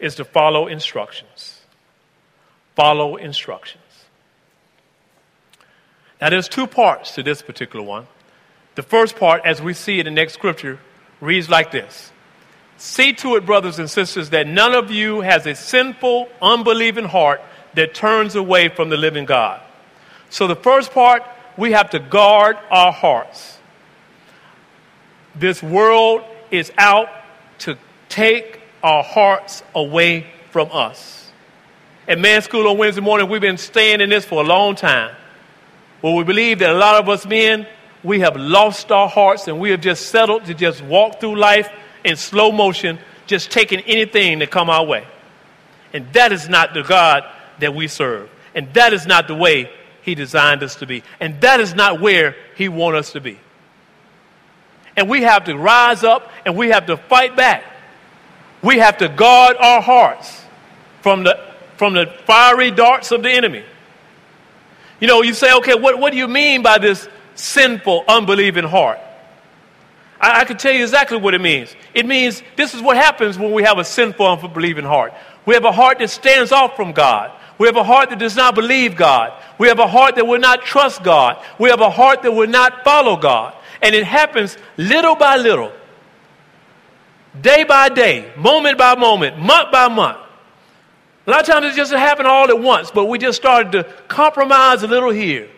is 0.00 0.16
to 0.16 0.24
follow 0.24 0.66
instructions. 0.66 1.60
Follow 2.74 3.14
instructions. 3.14 3.84
Now, 6.20 6.30
there's 6.30 6.48
two 6.48 6.66
parts 6.66 7.14
to 7.14 7.22
this 7.22 7.42
particular 7.42 7.84
one. 7.84 8.08
The 8.74 8.82
first 8.82 9.14
part, 9.14 9.42
as 9.44 9.62
we 9.62 9.72
see 9.72 10.00
in 10.00 10.06
the 10.06 10.10
next 10.10 10.32
scripture, 10.32 10.80
reads 11.20 11.48
like 11.48 11.70
this 11.70 12.10
See 12.76 13.12
to 13.12 13.36
it, 13.36 13.46
brothers 13.46 13.78
and 13.78 13.88
sisters, 13.88 14.30
that 14.30 14.48
none 14.48 14.74
of 14.74 14.90
you 14.90 15.20
has 15.20 15.46
a 15.46 15.54
sinful, 15.54 16.28
unbelieving 16.42 17.04
heart 17.04 17.40
that 17.74 17.94
turns 17.94 18.34
away 18.34 18.68
from 18.68 18.88
the 18.88 18.96
living 18.96 19.26
God. 19.26 19.60
So, 20.28 20.48
the 20.48 20.56
first 20.56 20.90
part, 20.90 21.22
we 21.56 21.70
have 21.70 21.90
to 21.90 22.00
guard 22.00 22.56
our 22.68 22.90
hearts. 22.90 23.58
This 25.36 25.62
world 25.62 26.24
is 26.50 26.72
out 26.76 27.06
to 27.60 27.78
take 28.08 28.61
our 28.82 29.02
hearts 29.02 29.62
away 29.74 30.26
from 30.50 30.68
us. 30.72 31.30
At 32.08 32.18
Man 32.18 32.42
School 32.42 32.68
on 32.68 32.78
Wednesday 32.78 33.00
morning, 33.00 33.28
we've 33.28 33.40
been 33.40 33.58
staying 33.58 34.00
in 34.00 34.10
this 34.10 34.24
for 34.24 34.42
a 34.42 34.46
long 34.46 34.74
time. 34.74 35.14
Well, 36.02 36.16
we 36.16 36.24
believe 36.24 36.58
that 36.58 36.70
a 36.70 36.78
lot 36.78 37.00
of 37.00 37.08
us 37.08 37.24
men, 37.24 37.66
we 38.02 38.20
have 38.20 38.36
lost 38.36 38.90
our 38.90 39.08
hearts 39.08 39.46
and 39.46 39.60
we 39.60 39.70
have 39.70 39.80
just 39.80 40.08
settled 40.08 40.46
to 40.46 40.54
just 40.54 40.82
walk 40.82 41.20
through 41.20 41.36
life 41.36 41.70
in 42.04 42.16
slow 42.16 42.50
motion, 42.50 42.98
just 43.26 43.52
taking 43.52 43.80
anything 43.80 44.40
that 44.40 44.50
come 44.50 44.68
our 44.68 44.84
way. 44.84 45.06
And 45.92 46.12
that 46.12 46.32
is 46.32 46.48
not 46.48 46.74
the 46.74 46.82
God 46.82 47.24
that 47.60 47.74
we 47.74 47.86
serve. 47.86 48.28
And 48.54 48.72
that 48.74 48.92
is 48.92 49.06
not 49.06 49.28
the 49.28 49.34
way 49.34 49.70
he 50.02 50.16
designed 50.16 50.62
us 50.62 50.76
to 50.76 50.86
be. 50.86 51.04
And 51.20 51.40
that 51.40 51.60
is 51.60 51.74
not 51.74 52.00
where 52.00 52.34
he 52.56 52.68
wants 52.68 52.98
us 52.98 53.12
to 53.12 53.20
be. 53.20 53.38
And 54.96 55.08
we 55.08 55.22
have 55.22 55.44
to 55.44 55.56
rise 55.56 56.02
up 56.02 56.30
and 56.44 56.56
we 56.56 56.68
have 56.68 56.86
to 56.86 56.96
fight 56.96 57.36
back. 57.36 57.64
We 58.62 58.78
have 58.78 58.98
to 58.98 59.08
guard 59.08 59.56
our 59.58 59.82
hearts 59.82 60.44
from 61.00 61.24
the, 61.24 61.38
from 61.76 61.94
the 61.94 62.06
fiery 62.24 62.70
darts 62.70 63.10
of 63.10 63.22
the 63.22 63.30
enemy. 63.30 63.64
You 65.00 65.08
know, 65.08 65.22
you 65.22 65.34
say, 65.34 65.52
okay, 65.54 65.74
what, 65.74 65.98
what 65.98 66.12
do 66.12 66.18
you 66.18 66.28
mean 66.28 66.62
by 66.62 66.78
this 66.78 67.08
sinful, 67.34 68.04
unbelieving 68.06 68.64
heart? 68.64 69.00
I, 70.20 70.40
I 70.40 70.44
can 70.44 70.56
tell 70.56 70.72
you 70.72 70.82
exactly 70.82 71.18
what 71.18 71.34
it 71.34 71.40
means. 71.40 71.74
It 71.92 72.06
means 72.06 72.40
this 72.56 72.72
is 72.72 72.80
what 72.80 72.96
happens 72.96 73.36
when 73.36 73.52
we 73.52 73.64
have 73.64 73.78
a 73.78 73.84
sinful, 73.84 74.24
unbelieving 74.24 74.84
heart. 74.84 75.12
We 75.44 75.54
have 75.54 75.64
a 75.64 75.72
heart 75.72 75.98
that 75.98 76.10
stands 76.10 76.52
off 76.52 76.76
from 76.76 76.92
God. 76.92 77.32
We 77.58 77.66
have 77.66 77.76
a 77.76 77.84
heart 77.84 78.10
that 78.10 78.18
does 78.18 78.36
not 78.36 78.54
believe 78.54 78.96
God. 78.96 79.32
We 79.58 79.68
have 79.68 79.80
a 79.80 79.88
heart 79.88 80.14
that 80.14 80.26
will 80.26 80.38
not 80.38 80.62
trust 80.62 81.02
God. 81.02 81.44
We 81.58 81.68
have 81.70 81.80
a 81.80 81.90
heart 81.90 82.22
that 82.22 82.32
will 82.32 82.48
not 82.48 82.84
follow 82.84 83.16
God. 83.16 83.54
And 83.82 83.94
it 83.94 84.04
happens 84.04 84.56
little 84.76 85.16
by 85.16 85.36
little. 85.36 85.72
Day 87.40 87.64
by 87.64 87.88
day, 87.88 88.32
moment 88.36 88.78
by 88.78 88.94
moment, 88.94 89.38
month 89.38 89.72
by 89.72 89.88
month. 89.88 90.18
A 91.26 91.30
lot 91.30 91.40
of 91.40 91.46
times 91.46 91.66
it 91.66 91.76
just 91.76 91.92
happened 91.92 92.26
all 92.26 92.48
at 92.48 92.58
once, 92.58 92.90
but 92.90 93.06
we 93.06 93.18
just 93.18 93.40
started 93.40 93.72
to 93.72 93.84
compromise 94.08 94.82
a 94.82 94.88
little 94.88 95.10
here 95.10 95.48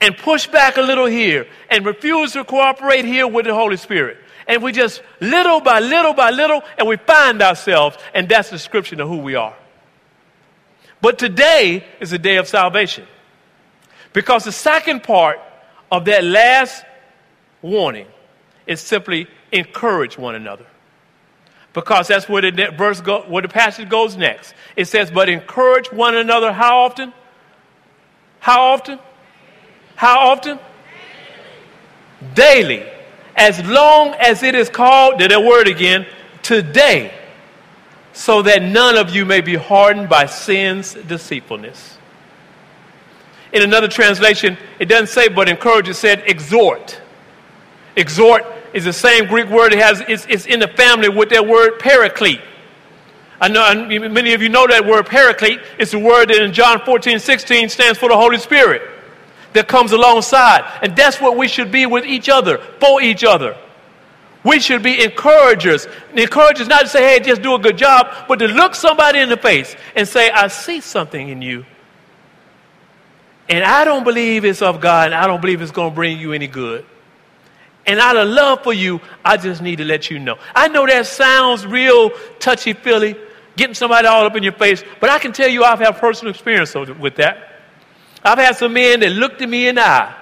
and 0.00 0.16
push 0.16 0.46
back 0.46 0.76
a 0.76 0.80
little 0.80 1.06
here 1.06 1.46
and 1.68 1.84
refuse 1.84 2.32
to 2.32 2.44
cooperate 2.44 3.04
here 3.04 3.26
with 3.26 3.46
the 3.46 3.54
Holy 3.54 3.76
Spirit. 3.76 4.18
And 4.46 4.62
we 4.62 4.72
just 4.72 5.02
little 5.20 5.60
by 5.60 5.80
little 5.80 6.14
by 6.14 6.30
little, 6.30 6.62
and 6.78 6.88
we 6.88 6.96
find 6.96 7.42
ourselves, 7.42 7.96
and 8.14 8.28
that's 8.28 8.50
the 8.50 8.56
description 8.56 9.00
of 9.00 9.08
who 9.08 9.18
we 9.18 9.34
are. 9.34 9.56
But 11.00 11.18
today 11.18 11.84
is 12.00 12.12
a 12.12 12.18
day 12.18 12.36
of 12.36 12.48
salvation. 12.48 13.06
Because 14.12 14.44
the 14.44 14.52
second 14.52 15.02
part 15.02 15.38
of 15.90 16.04
that 16.06 16.24
last 16.24 16.84
warning 17.62 18.06
is 18.66 18.80
simply 18.80 19.26
encourage 19.52 20.18
one 20.18 20.34
another. 20.34 20.66
Because 21.72 22.08
that's 22.08 22.28
where 22.28 22.42
the 22.42 22.74
verse 22.76 23.00
go, 23.00 23.22
where 23.22 23.42
the 23.42 23.48
passage 23.48 23.88
goes 23.88 24.16
next. 24.16 24.54
It 24.74 24.86
says, 24.86 25.10
"But 25.10 25.28
encourage 25.28 25.92
one 25.92 26.16
another 26.16 26.52
how 26.52 26.78
often? 26.78 27.12
How 28.40 28.60
often? 28.72 28.98
How 29.94 30.30
often? 30.30 30.58
Daily. 32.34 32.84
As 33.36 33.64
long 33.64 34.14
as 34.14 34.42
it 34.42 34.54
is 34.54 34.68
called, 34.68 35.18
did 35.18 35.30
that 35.30 35.42
word 35.42 35.68
again, 35.68 36.06
today, 36.42 37.12
so 38.12 38.42
that 38.42 38.62
none 38.62 38.98
of 38.98 39.14
you 39.14 39.24
may 39.24 39.40
be 39.40 39.54
hardened 39.54 40.08
by 40.08 40.26
sin's 40.26 40.94
deceitfulness. 40.94 41.98
In 43.52 43.62
another 43.62 43.88
translation, 43.88 44.58
it 44.78 44.86
doesn't 44.86 45.08
say 45.08 45.28
but 45.28 45.48
encourage, 45.48 45.88
it 45.88 45.94
said 45.94 46.24
exhort. 46.26 47.00
Exhort 47.96 48.44
is 48.72 48.84
the 48.84 48.92
same 48.92 49.26
Greek 49.26 49.48
word. 49.48 49.72
It 49.72 49.80
has, 49.80 50.02
it's, 50.08 50.26
it's 50.28 50.46
in 50.46 50.60
the 50.60 50.68
family 50.68 51.08
with 51.08 51.30
that 51.30 51.46
word 51.46 51.78
paraclete. 51.78 52.40
I 53.40 53.48
know 53.48 53.86
many 53.86 54.34
of 54.34 54.42
you 54.42 54.50
know 54.50 54.66
that 54.66 54.86
word 54.86 55.06
paraclete. 55.06 55.60
It's 55.78 55.92
the 55.92 55.98
word 55.98 56.28
that 56.28 56.42
in 56.42 56.52
John 56.52 56.80
14, 56.84 57.18
16 57.18 57.70
stands 57.70 57.98
for 57.98 58.08
the 58.08 58.16
Holy 58.16 58.38
Spirit 58.38 58.82
that 59.54 59.66
comes 59.66 59.92
alongside. 59.92 60.70
And 60.82 60.94
that's 60.94 61.20
what 61.20 61.36
we 61.36 61.48
should 61.48 61.72
be 61.72 61.86
with 61.86 62.04
each 62.04 62.28
other, 62.28 62.58
for 62.78 63.00
each 63.00 63.24
other. 63.24 63.56
We 64.44 64.60
should 64.60 64.82
be 64.82 65.02
encouragers. 65.02 65.86
encouragers 66.14 66.68
not 66.68 66.82
to 66.82 66.88
say, 66.88 67.02
hey, 67.02 67.20
just 67.20 67.42
do 67.42 67.54
a 67.54 67.58
good 67.58 67.76
job, 67.76 68.08
but 68.28 68.38
to 68.38 68.46
look 68.46 68.74
somebody 68.74 69.18
in 69.18 69.28
the 69.28 69.36
face 69.36 69.74
and 69.94 70.06
say, 70.06 70.30
I 70.30 70.48
see 70.48 70.80
something 70.80 71.28
in 71.28 71.42
you. 71.42 71.66
And 73.48 73.64
I 73.64 73.84
don't 73.84 74.04
believe 74.04 74.44
it's 74.44 74.62
of 74.62 74.80
God, 74.80 75.06
and 75.06 75.14
I 75.14 75.26
don't 75.26 75.40
believe 75.40 75.60
it's 75.60 75.72
going 75.72 75.90
to 75.90 75.94
bring 75.94 76.18
you 76.18 76.32
any 76.32 76.46
good. 76.46 76.86
And 77.90 77.98
out 77.98 78.16
of 78.16 78.28
love 78.28 78.62
for 78.62 78.72
you, 78.72 79.00
I 79.24 79.36
just 79.36 79.60
need 79.60 79.78
to 79.78 79.84
let 79.84 80.12
you 80.12 80.20
know. 80.20 80.38
I 80.54 80.68
know 80.68 80.86
that 80.86 81.08
sounds 81.08 81.66
real 81.66 82.10
touchy 82.38 82.72
feely, 82.72 83.16
getting 83.56 83.74
somebody 83.74 84.06
all 84.06 84.24
up 84.24 84.36
in 84.36 84.44
your 84.44 84.52
face, 84.52 84.84
but 85.00 85.10
I 85.10 85.18
can 85.18 85.32
tell 85.32 85.48
you 85.48 85.64
I've 85.64 85.80
had 85.80 85.98
personal 85.98 86.30
experience 86.30 86.72
with 86.72 87.16
that. 87.16 87.62
I've 88.22 88.38
had 88.38 88.56
some 88.56 88.74
men 88.74 89.00
that 89.00 89.10
looked 89.10 89.42
at 89.42 89.48
me 89.48 89.66
in 89.66 89.74
the 89.74 89.84
eye 89.84 90.14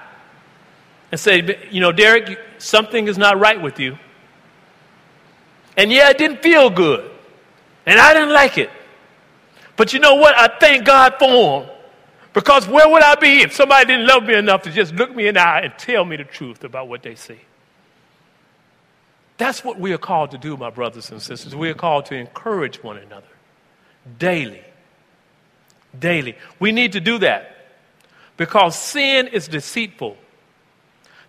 and 1.13 1.21
said, 1.21 1.59
You 1.71 1.83
know, 1.83 1.93
Derek, 1.93 2.39
something 2.57 3.07
is 3.07 3.19
not 3.19 3.39
right 3.39 3.61
with 3.61 3.79
you. 3.79 3.99
And 5.77 5.93
yeah, 5.93 6.09
it 6.09 6.17
didn't 6.17 6.43
feel 6.43 6.71
good. 6.71 7.11
And 7.85 8.01
I 8.01 8.15
didn't 8.15 8.33
like 8.33 8.57
it. 8.57 8.71
But 9.77 9.93
you 9.93 10.01
know 10.01 10.15
what? 10.15 10.35
I 10.39 10.59
thank 10.59 10.87
God 10.87 11.17
for 11.19 11.65
them. 11.65 11.71
Because 12.33 12.67
where 12.67 12.89
would 12.89 13.03
I 13.03 13.15
be 13.17 13.43
if 13.43 13.53
somebody 13.53 13.85
didn't 13.85 14.07
love 14.07 14.23
me 14.23 14.37
enough 14.37 14.63
to 14.63 14.71
just 14.71 14.95
look 14.95 15.15
me 15.15 15.29
in 15.29 15.35
the 15.35 15.47
eye 15.47 15.61
and 15.65 15.75
tell 15.77 16.07
me 16.07 16.17
the 16.17 16.25
truth 16.25 16.65
about 16.65 16.89
what 16.89 17.03
they 17.03 17.15
see? 17.15 17.41
That's 19.39 19.65
what 19.65 19.79
we 19.79 19.93
are 19.93 19.99
called 19.99 20.33
to 20.33 20.39
do, 20.39 20.57
my 20.57 20.71
brothers 20.71 21.11
and 21.11 21.23
sisters. 21.23 21.55
We 21.55 21.71
are 21.71 21.75
called 21.75 22.07
to 22.07 22.17
encourage 22.17 22.83
one 22.83 22.99
another 22.99 23.27
daily. 24.19 24.63
Daily. 25.99 26.37
We 26.59 26.73
need 26.73 26.93
to 26.93 27.01
do 27.01 27.19
that 27.19 27.57
because 28.37 28.77
sin 28.77 29.29
is 29.29 29.49
deceitful. 29.49 30.17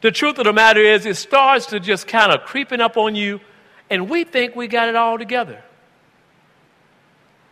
The 0.02 0.12
truth 0.12 0.38
of 0.38 0.46
the 0.46 0.54
matter 0.54 0.82
is, 0.82 1.06
it 1.06 1.18
starts 1.18 1.68
to 1.68 1.80
just 1.80 2.08
kind 2.08 2.32
of 2.32 2.46
creeping 2.46 2.82
up 2.82 2.98
on 2.98 3.16
you, 3.16 3.42
and 3.90 4.10
we 4.10 4.24
think 4.24 4.56
we 4.56 4.68
got 4.68 4.88
it 4.88 4.96
all 4.96 5.18
together. 5.18 5.62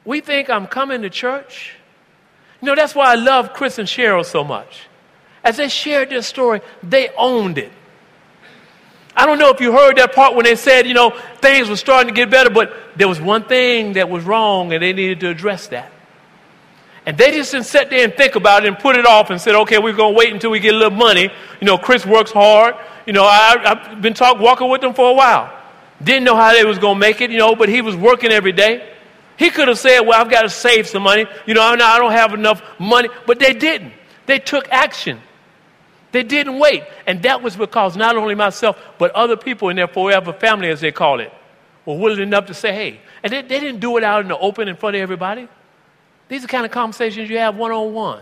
We 0.06 0.22
think 0.22 0.50
I'm 0.50 0.67
coming 0.67 1.02
to 1.02 1.10
church. 1.10 1.76
You 2.62 2.67
know, 2.67 2.76
that's 2.76 2.96
why 2.96 3.12
I 3.12 3.15
love 3.15 3.54
Chris 3.54 3.78
and 3.78 3.88
Cheryl 3.88 4.26
so 4.26 4.43
much. 4.43 4.88
As 5.43 5.58
they 5.58 5.67
shared 5.67 6.10
their 6.10 6.22
story, 6.22 6.62
they 6.82 7.10
owned 7.17 7.58
it. 7.58 7.72
I 9.18 9.26
don't 9.26 9.40
know 9.40 9.50
if 9.50 9.60
you 9.60 9.72
heard 9.72 9.98
that 9.98 10.14
part 10.14 10.36
when 10.36 10.46
they 10.46 10.56
said, 10.56 10.86
you 10.86 10.94
know, 10.94 11.10
things 11.42 11.70
were 11.70 11.76
starting 11.76 12.14
to 12.14 12.14
get 12.14 12.30
better, 12.30 12.52
but 12.52 12.72
there 12.96 13.08
was 13.08 13.20
one 13.20 13.44
thing 13.46 13.94
that 13.94 14.10
was 14.10 14.24
wrong, 14.24 14.72
and 14.72 14.84
they 14.84 14.94
needed 14.94 15.20
to 15.22 15.30
address 15.30 15.68
that. 15.70 15.92
And 17.08 17.18
they 17.18 17.32
just 17.32 17.52
didn't 17.52 17.66
sit 17.66 17.90
there 17.90 18.04
and 18.04 18.14
think 18.14 18.36
about 18.36 18.64
it 18.64 18.68
and 18.68 18.78
put 18.78 18.96
it 18.96 19.08
off 19.08 19.32
and 19.32 19.42
said, 19.42 19.56
okay, 19.56 19.80
we're 19.80 19.96
going 19.96 20.14
to 20.14 20.18
wait 20.18 20.34
until 20.34 20.52
we 20.52 20.60
get 20.60 20.76
a 20.76 20.78
little 20.78 20.96
money. 20.96 21.32
You 21.60 21.66
know, 21.66 21.80
Chris 21.80 22.06
works 22.06 22.32
hard. 22.32 22.76
You 23.08 23.14
know, 23.14 23.24
I, 23.24 23.58
have 23.64 24.02
been 24.04 24.14
talk, 24.14 24.40
walking 24.40 24.70
with 24.70 24.82
them 24.82 24.94
for 24.94 25.10
a 25.10 25.14
while. 25.14 25.52
Didn't 26.04 26.26
know 26.26 26.36
how 26.36 26.54
they 26.54 26.64
was 26.64 26.78
going 26.78 26.96
to 26.96 27.00
make 27.00 27.20
it, 27.22 27.32
you 27.32 27.40
know, 27.40 27.56
but 27.56 27.70
he 27.70 27.82
was 27.82 27.96
working 27.96 28.32
every 28.32 28.52
day. 28.52 28.94
He 29.38 29.50
could 29.50 29.68
have 29.68 29.80
said, 29.80 30.02
well, 30.02 30.22
I've 30.22 30.30
got 30.30 30.44
to 30.44 30.50
save 30.50 30.88
some 30.88 31.04
money. 31.04 31.26
You 31.48 31.56
know, 31.56 31.62
I 31.62 31.76
don't 31.76 32.12
have 32.12 32.34
enough 32.34 32.62
money. 32.78 33.10
But 33.26 33.40
they 33.40 33.54
didn't. 33.54 33.94
They 34.28 34.38
took 34.38 34.68
action. 34.70 35.22
They 36.12 36.24
didn't 36.24 36.60
wait. 36.60 36.84
And 37.06 37.22
that 37.24 37.41
was 37.41 37.56
because 37.56 37.98
not 37.98 38.15
only 38.15 38.36
myself, 38.36 38.78
but 38.98 39.12
other 39.12 39.36
people 39.36 39.70
in 39.70 39.76
their 39.76 39.88
forever 39.88 40.34
family, 40.34 40.70
as 40.70 40.82
they 40.82 40.91
call 40.91 41.20
it, 41.20 41.32
were 41.86 41.98
willing 41.98 42.22
enough 42.22 42.48
to 42.48 42.54
say, 42.54 42.74
hey. 42.74 43.02
And 43.24 43.34
they, 43.34 43.41
they 43.41 43.60
didn't 43.60 43.80
do 43.80 43.98
it 43.98 44.04
out 44.04 44.22
in 44.22 44.28
the 44.28 44.38
open 44.38 44.67
in 44.67 44.76
front 44.76 44.96
of 44.96 45.02
everybody. 45.02 45.48
These 46.30 46.43
are 46.43 46.48
the 46.48 46.52
kind 46.52 46.65
of 46.65 46.72
conversations 46.72 47.30
you 47.30 47.38
have 47.38 47.56
one 47.56 47.72
on 47.72 47.93
one. 47.93 48.22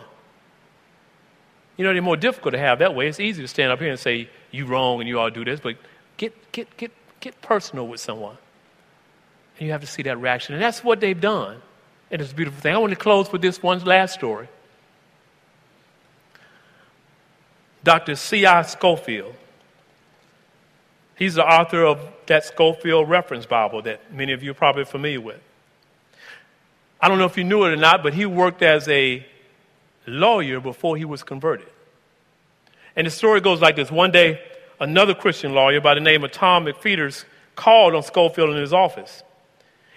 You 1.77 1.83
know, 1.83 1.93
they're 1.93 2.01
more 2.01 2.17
difficult 2.17 2.53
to 2.53 2.59
have 2.59 2.79
that 2.79 2.95
way. 2.95 3.07
It's 3.07 3.19
easy 3.19 3.41
to 3.41 3.47
stand 3.47 3.71
up 3.71 3.79
here 3.79 3.89
and 3.89 3.99
say, 3.99 4.29
you 4.51 4.65
wrong 4.65 4.99
and 4.99 5.09
you 5.09 5.19
all 5.19 5.29
do 5.29 5.43
this, 5.43 5.59
but 5.59 5.75
get, 6.17 6.51
get, 6.51 6.75
get, 6.77 6.91
get 7.19 7.41
personal 7.41 7.87
with 7.87 7.99
someone. 7.99 8.37
And 9.57 9.65
you 9.65 9.71
have 9.71 9.81
to 9.81 9.87
see 9.87 10.03
that 10.03 10.19
reaction. 10.19 10.55
And 10.55 10.63
that's 10.63 10.83
what 10.83 10.99
they've 10.99 11.19
done. 11.19 11.61
And 12.11 12.21
it's 12.21 12.31
a 12.31 12.35
beautiful 12.35 12.61
thing. 12.61 12.73
I 12.73 12.77
want 12.77 12.91
to 12.91 12.99
close 12.99 13.31
with 13.31 13.41
this 13.41 13.61
one 13.61 13.83
last 13.83 14.13
story. 14.13 14.47
Dr. 17.85 18.15
C.I. 18.15 18.63
Scofield. 18.63 19.35
He's 21.15 21.35
the 21.35 21.45
author 21.45 21.85
of 21.85 21.99
that 22.25 22.43
Scofield 22.43 23.07
Reference 23.07 23.45
Bible 23.45 23.83
that 23.83 24.11
many 24.11 24.33
of 24.33 24.43
you 24.43 24.51
are 24.51 24.55
probably 24.55 24.85
familiar 24.85 25.21
with. 25.21 25.39
I 26.99 27.07
don't 27.07 27.19
know 27.19 27.25
if 27.25 27.37
you 27.37 27.43
knew 27.43 27.63
it 27.63 27.71
or 27.71 27.75
not, 27.77 28.01
but 28.01 28.15
he 28.15 28.25
worked 28.25 28.63
as 28.63 28.87
a 28.89 29.25
lawyer 30.07 30.59
before 30.59 30.97
he 30.97 31.05
was 31.05 31.21
converted. 31.21 31.67
And 32.95 33.05
the 33.05 33.11
story 33.11 33.39
goes 33.39 33.61
like 33.61 33.75
this. 33.75 33.91
One 33.91 34.11
day, 34.11 34.41
another 34.79 35.13
Christian 35.13 35.53
lawyer 35.53 35.79
by 35.79 35.93
the 35.93 36.01
name 36.01 36.23
of 36.23 36.31
Tom 36.31 36.65
McPheeters 36.65 37.23
called 37.55 37.93
on 37.93 38.01
Scofield 38.01 38.49
in 38.49 38.57
his 38.57 38.73
office. 38.73 39.21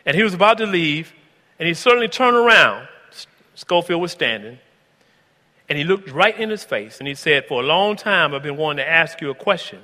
And 0.04 0.14
he 0.14 0.22
was 0.22 0.34
about 0.34 0.58
to 0.58 0.66
leave, 0.66 1.14
and 1.58 1.66
he 1.66 1.72
suddenly 1.72 2.08
turned 2.08 2.36
around. 2.36 2.86
Scofield 3.54 4.02
was 4.02 4.12
standing, 4.12 4.58
and 5.68 5.76
he 5.76 5.84
looked 5.84 6.10
right 6.10 6.38
in 6.38 6.48
his 6.48 6.64
face, 6.64 6.98
and 6.98 7.06
he 7.06 7.14
said, 7.14 7.46
For 7.46 7.62
a 7.62 7.66
long 7.66 7.96
time, 7.96 8.34
I've 8.34 8.42
been 8.42 8.56
wanting 8.56 8.84
to 8.84 8.90
ask 8.90 9.20
you 9.20 9.30
a 9.30 9.34
question, 9.34 9.80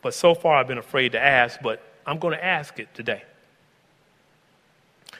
but 0.00 0.14
so 0.14 0.34
far 0.34 0.56
I've 0.56 0.68
been 0.68 0.78
afraid 0.78 1.12
to 1.12 1.22
ask, 1.22 1.60
but 1.62 1.82
I'm 2.06 2.18
going 2.18 2.36
to 2.36 2.44
ask 2.44 2.78
it 2.78 2.92
today. 2.94 3.22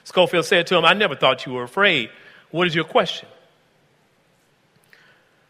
Scofield 0.05 0.47
said 0.47 0.67
to 0.69 0.77
him, 0.77 0.85
I 0.85 0.95
never 0.95 1.17
thought 1.17 1.45
you 1.45 1.53
were 1.53 1.65
afraid. 1.65 2.11
What 2.51 2.67
is 2.67 2.75
your 2.75 2.85
question? 2.85 3.29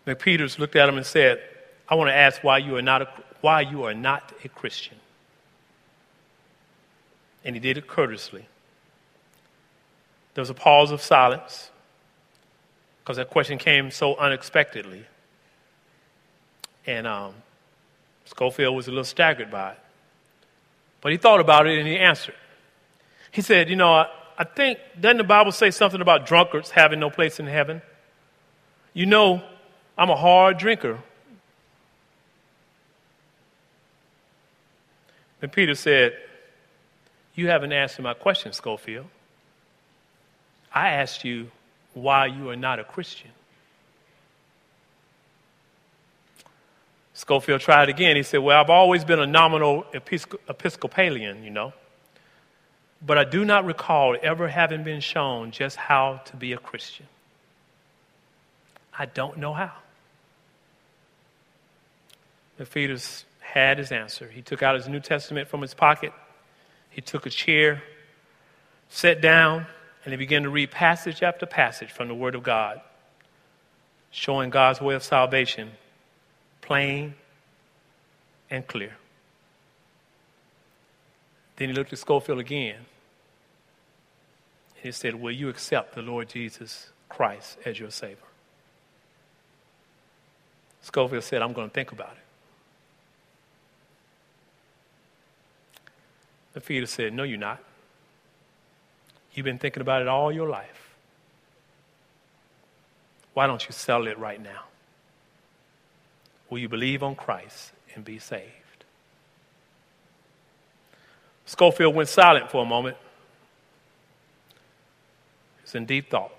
McPheeters 0.06 0.58
looked 0.58 0.76
at 0.76 0.88
him 0.88 0.96
and 0.96 1.06
said, 1.06 1.40
I 1.88 1.94
want 1.94 2.08
to 2.08 2.14
ask 2.14 2.42
why 2.42 2.58
you 2.58 2.76
are 2.76 2.82
not 2.82 3.02
a, 3.02 3.08
why 3.40 3.60
you 3.60 3.84
are 3.84 3.94
not 3.94 4.32
a 4.44 4.48
Christian. 4.48 4.96
And 7.44 7.54
he 7.54 7.60
did 7.60 7.76
it 7.76 7.86
courteously. 7.86 8.46
There 10.34 10.42
was 10.42 10.50
a 10.50 10.54
pause 10.54 10.90
of 10.90 11.00
silence 11.02 11.70
because 13.06 13.18
that 13.18 13.30
question 13.30 13.56
came 13.56 13.92
so 13.92 14.16
unexpectedly. 14.16 15.04
And 16.88 17.06
um, 17.06 17.34
Scofield 18.24 18.74
was 18.74 18.88
a 18.88 18.90
little 18.90 19.04
staggered 19.04 19.48
by 19.48 19.72
it. 19.72 19.78
But 21.02 21.12
he 21.12 21.18
thought 21.18 21.38
about 21.38 21.68
it 21.68 21.78
and 21.78 21.86
he 21.86 21.96
answered. 21.96 22.34
He 23.30 23.42
said, 23.42 23.70
You 23.70 23.76
know, 23.76 24.06
I 24.36 24.44
think, 24.44 24.80
doesn't 25.00 25.18
the 25.18 25.24
Bible 25.24 25.52
say 25.52 25.70
something 25.70 26.00
about 26.00 26.26
drunkards 26.26 26.70
having 26.70 26.98
no 26.98 27.08
place 27.08 27.38
in 27.38 27.46
heaven? 27.46 27.80
You 28.92 29.06
know, 29.06 29.40
I'm 29.96 30.10
a 30.10 30.16
hard 30.16 30.58
drinker. 30.58 30.98
And 35.40 35.52
Peter 35.52 35.76
said, 35.76 36.16
You 37.36 37.46
haven't 37.50 37.70
answered 37.70 38.02
my 38.02 38.14
question, 38.14 38.52
Scofield. 38.52 39.06
I 40.74 40.88
asked 40.88 41.24
you 41.24 41.52
why 41.96 42.26
you 42.26 42.50
are 42.50 42.56
not 42.56 42.78
a 42.78 42.84
Christian. 42.84 43.30
Scofield 47.14 47.62
tried 47.62 47.88
again. 47.88 48.16
He 48.16 48.22
said, 48.22 48.40
Well, 48.40 48.60
I've 48.60 48.68
always 48.68 49.02
been 49.02 49.18
a 49.18 49.26
nominal 49.26 49.86
Episcopalian, 49.94 51.42
you 51.42 51.50
know, 51.50 51.72
but 53.04 53.16
I 53.16 53.24
do 53.24 53.46
not 53.46 53.64
recall 53.64 54.14
ever 54.22 54.46
having 54.46 54.84
been 54.84 55.00
shown 55.00 55.52
just 55.52 55.76
how 55.76 56.20
to 56.26 56.36
be 56.36 56.52
a 56.52 56.58
Christian. 56.58 57.06
I 58.98 59.06
don't 59.06 59.38
know 59.38 59.54
how. 59.54 59.72
McPherson 62.60 63.24
had 63.40 63.78
his 63.78 63.90
answer. 63.90 64.28
He 64.28 64.42
took 64.42 64.62
out 64.62 64.74
his 64.74 64.86
New 64.86 65.00
Testament 65.00 65.48
from 65.48 65.62
his 65.62 65.72
pocket. 65.72 66.12
He 66.90 67.00
took 67.00 67.24
a 67.24 67.30
chair, 67.30 67.82
sat 68.90 69.22
down, 69.22 69.66
and 70.06 70.12
he 70.12 70.16
began 70.16 70.44
to 70.44 70.50
read 70.50 70.70
passage 70.70 71.20
after 71.20 71.46
passage 71.46 71.90
from 71.90 72.06
the 72.06 72.14
Word 72.14 72.36
of 72.36 72.44
God, 72.44 72.80
showing 74.12 74.50
God's 74.50 74.80
way 74.80 74.94
of 74.94 75.02
salvation 75.02 75.72
plain 76.62 77.14
and 78.48 78.64
clear. 78.64 78.94
Then 81.56 81.70
he 81.70 81.74
looked 81.74 81.92
at 81.92 81.98
Scofield 81.98 82.38
again. 82.38 82.76
And 84.76 84.84
he 84.84 84.92
said, 84.92 85.16
Will 85.16 85.32
you 85.32 85.48
accept 85.48 85.96
the 85.96 86.02
Lord 86.02 86.28
Jesus 86.28 86.90
Christ 87.08 87.58
as 87.64 87.80
your 87.80 87.90
Savior? 87.90 88.18
Scofield 90.82 91.24
said, 91.24 91.42
I'm 91.42 91.52
going 91.52 91.68
to 91.68 91.74
think 91.74 91.90
about 91.90 92.12
it. 92.12 92.22
The 96.52 96.60
feeder 96.60 96.86
said, 96.86 97.12
No, 97.12 97.24
you're 97.24 97.38
not. 97.38 97.60
You've 99.36 99.44
been 99.44 99.58
thinking 99.58 99.82
about 99.82 100.00
it 100.00 100.08
all 100.08 100.32
your 100.32 100.48
life. 100.48 100.94
Why 103.34 103.46
don't 103.46 103.62
you 103.66 103.72
sell 103.72 104.06
it 104.06 104.18
right 104.18 104.42
now? 104.42 104.62
Will 106.48 106.58
you 106.58 106.70
believe 106.70 107.02
on 107.02 107.14
Christ 107.14 107.72
and 107.94 108.02
be 108.02 108.18
saved? 108.18 108.50
Scofield 111.44 111.94
went 111.94 112.08
silent 112.08 112.50
for 112.50 112.62
a 112.62 112.64
moment. 112.66 112.96
He 115.58 115.62
was 115.64 115.74
in 115.74 115.84
deep 115.84 116.08
thought. 116.08 116.32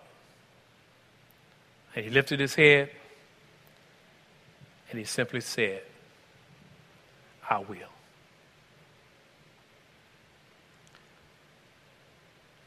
And 1.96 2.04
he 2.04 2.10
lifted 2.10 2.40
his 2.40 2.56
head 2.56 2.90
and 4.90 4.98
he 4.98 5.06
simply 5.06 5.42
said, 5.42 5.84
I 7.48 7.60
will. 7.60 7.97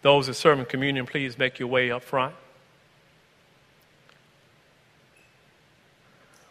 Those 0.03 0.27
that 0.29 0.35
serve 0.35 0.59
in 0.59 0.65
communion, 0.65 1.07
please 1.07 1.39
make 1.39 1.59
your 1.59 1.69
way 1.69 1.91
up 1.91 2.03
front. 2.03 2.35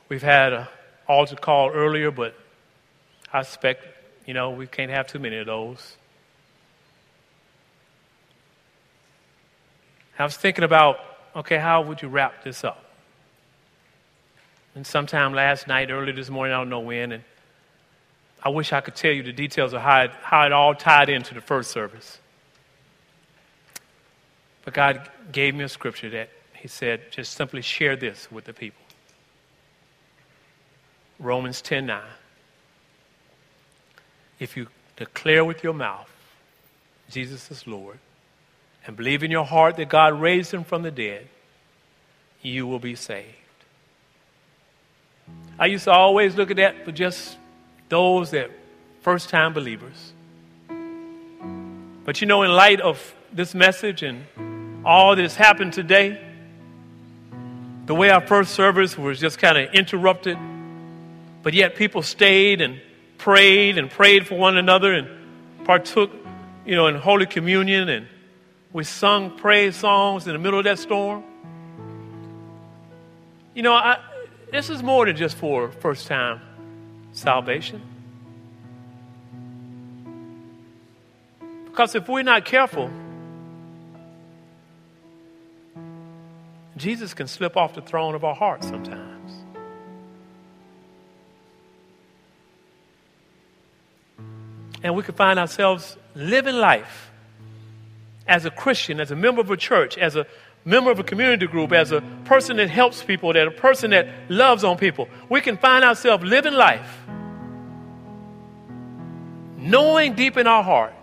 We've 0.07 0.23
had 0.23 0.53
an 0.53 0.67
altar 1.07 1.35
call 1.35 1.69
earlier, 1.69 2.11
but 2.11 2.35
I 3.31 3.43
suspect, 3.43 3.85
you 4.25 4.33
know, 4.33 4.51
we 4.51 4.67
can't 4.67 4.91
have 4.91 5.07
too 5.07 5.19
many 5.19 5.37
of 5.37 5.45
those. 5.45 5.95
I 10.17 10.23
was 10.23 10.35
thinking 10.35 10.65
about, 10.65 10.99
okay, 11.35 11.57
how 11.57 11.81
would 11.81 12.01
you 12.01 12.09
wrap 12.09 12.43
this 12.43 12.63
up? 12.63 12.83
And 14.75 14.85
sometime 14.85 15.33
last 15.33 15.67
night, 15.67 15.91
early 15.91 16.11
this 16.11 16.29
morning, 16.29 16.53
I 16.53 16.57
don't 16.57 16.69
know 16.69 16.81
when, 16.81 17.13
and 17.13 17.23
I 18.43 18.49
wish 18.49 18.73
I 18.73 18.81
could 18.81 18.95
tell 18.95 19.11
you 19.11 19.23
the 19.23 19.31
details 19.31 19.73
of 19.73 19.81
how 19.81 20.01
it, 20.01 20.11
how 20.21 20.45
it 20.45 20.51
all 20.51 20.75
tied 20.75 21.09
into 21.09 21.33
the 21.33 21.41
first 21.41 21.71
service. 21.71 22.19
But 24.69 24.75
God 24.75 25.09
gave 25.31 25.55
me 25.55 25.63
a 25.63 25.67
scripture 25.67 26.11
that 26.11 26.29
He 26.53 26.67
said, 26.67 27.11
just 27.11 27.33
simply 27.33 27.63
share 27.63 27.95
this 27.95 28.31
with 28.31 28.45
the 28.45 28.53
people. 28.53 28.83
Romans 31.17 31.59
10 31.63 31.87
9. 31.87 31.99
If 34.39 34.55
you 34.55 34.67
declare 34.95 35.43
with 35.43 35.63
your 35.63 35.73
mouth 35.73 36.11
Jesus 37.09 37.49
is 37.49 37.65
Lord 37.65 37.97
and 38.85 38.95
believe 38.95 39.23
in 39.23 39.31
your 39.31 39.43
heart 39.43 39.75
that 39.77 39.89
God 39.89 40.21
raised 40.21 40.53
him 40.53 40.63
from 40.63 40.83
the 40.83 40.91
dead, 40.91 41.27
you 42.43 42.67
will 42.67 42.77
be 42.77 42.93
saved. 42.93 43.25
I 45.57 45.65
used 45.65 45.85
to 45.85 45.91
always 45.91 46.35
look 46.35 46.51
at 46.51 46.57
that 46.57 46.85
for 46.85 46.91
just 46.91 47.39
those 47.89 48.29
that 48.31 48.51
first 49.01 49.29
time 49.29 49.51
believers. 49.51 50.13
But 52.05 52.21
you 52.21 52.27
know, 52.27 52.43
in 52.43 52.51
light 52.51 52.81
of 52.81 53.15
this 53.33 53.55
message 53.55 54.03
and 54.03 54.25
all 54.85 55.15
that's 55.15 55.35
happened 55.35 55.73
today, 55.73 56.21
the 57.85 57.95
way 57.95 58.09
our 58.09 58.25
first 58.25 58.53
service 58.53 58.97
was 58.97 59.19
just 59.19 59.39
kind 59.39 59.57
of 59.57 59.73
interrupted, 59.73 60.37
but 61.43 61.53
yet 61.53 61.75
people 61.75 62.01
stayed 62.01 62.61
and 62.61 62.79
prayed 63.17 63.77
and 63.77 63.89
prayed 63.89 64.27
for 64.27 64.37
one 64.37 64.57
another 64.57 64.93
and 64.93 65.65
partook, 65.65 66.11
you 66.65 66.75
know, 66.75 66.87
in 66.87 66.95
Holy 66.95 67.25
Communion 67.25 67.89
and 67.89 68.07
we 68.71 68.83
sung 68.83 69.37
praise 69.37 69.75
songs 69.75 70.27
in 70.27 70.33
the 70.33 70.39
middle 70.39 70.59
of 70.59 70.65
that 70.65 70.77
storm. 70.77 71.23
You 73.55 73.63
know, 73.63 73.73
I, 73.73 73.97
this 74.51 74.69
is 74.69 74.83
more 74.83 75.05
than 75.05 75.15
just 75.15 75.35
for 75.37 75.71
first 75.71 76.07
time 76.07 76.41
salvation. 77.11 77.81
Because 81.65 81.95
if 81.95 82.07
we're 82.07 82.23
not 82.23 82.45
careful, 82.45 82.91
Jesus 86.79 87.13
can 87.13 87.27
slip 87.27 87.57
off 87.57 87.75
the 87.75 87.81
throne 87.81 88.15
of 88.15 88.23
our 88.23 88.35
hearts 88.35 88.67
sometimes. 88.67 89.33
And 94.81 94.95
we 94.95 95.03
can 95.03 95.13
find 95.13 95.37
ourselves 95.37 95.97
living 96.15 96.55
life 96.55 97.11
as 98.27 98.45
a 98.45 98.51
Christian, 98.51 98.99
as 98.99 99.11
a 99.11 99.15
member 99.15 99.41
of 99.41 99.51
a 99.51 99.57
church, 99.57 99.97
as 99.97 100.15
a 100.15 100.25
member 100.63 100.89
of 100.89 100.99
a 100.99 101.03
community 101.03 101.47
group, 101.47 101.73
as 101.73 101.91
a 101.91 102.01
person 102.25 102.57
that 102.57 102.69
helps 102.69 103.03
people, 103.03 103.33
that 103.33 103.47
a 103.47 103.51
person 103.51 103.91
that 103.91 104.07
loves 104.29 104.63
on 104.63 104.77
people. 104.77 105.09
We 105.29 105.41
can 105.41 105.57
find 105.57 105.83
ourselves 105.83 106.23
living 106.23 106.53
life 106.53 106.99
knowing 109.57 110.13
deep 110.13 110.37
in 110.37 110.47
our 110.47 110.63
heart 110.63 110.93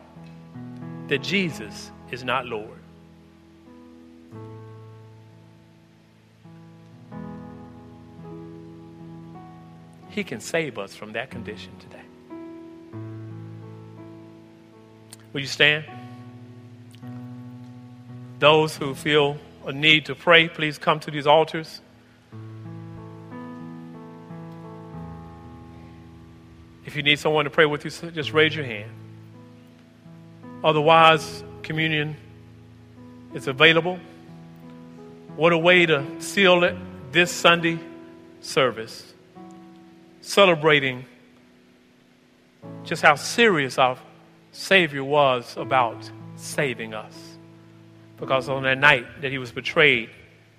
that 1.09 1.23
Jesus 1.23 1.91
is 2.11 2.25
not 2.25 2.47
Lord. 2.47 2.81
He 10.17 10.25
can 10.25 10.41
save 10.41 10.79
us 10.79 10.95
from 10.95 11.13
that 11.13 11.31
condition 11.31 11.73
today. 11.79 12.01
Will 15.35 15.43
you 15.43 15.47
stand? 15.47 15.85
Those 18.39 18.75
who 18.79 18.95
feel 18.95 19.37
a 19.67 19.73
need 19.75 20.07
to 20.07 20.15
pray, 20.15 20.49
please 20.49 20.79
come 20.79 21.01
to 21.01 21.11
these 21.11 21.27
altars. 21.27 21.83
If 26.87 26.97
you 26.97 27.03
need 27.03 27.19
someone 27.19 27.45
to 27.45 27.51
pray 27.51 27.67
with 27.67 27.85
you, 27.85 27.91
just 28.11 28.33
raise 28.33 28.57
your 28.57 28.65
hand. 28.65 28.91
Otherwise, 30.65 31.45
communion 31.63 32.17
is 33.35 33.49
available. 33.49 33.99
What 35.37 35.53
a 35.53 35.59
way 35.59 35.85
to 35.85 36.07
seal 36.21 36.65
it 36.65 36.75
this 37.13 37.31
Sunday 37.31 37.79
service 38.41 39.13
celebrating 40.27 41.05
just 42.83 43.01
how 43.01 43.15
serious 43.15 43.79
our 43.79 43.97
Savior 44.51 45.05
was 45.05 45.57
about 45.57 46.11
saving 46.35 46.95
us. 46.95 47.15
Because 48.19 48.49
on 48.49 48.65
that 48.65 48.79
night 48.79 49.07
that 49.23 49.31
he 49.31 49.39
was 49.39 49.53
betrayed, 49.53 50.11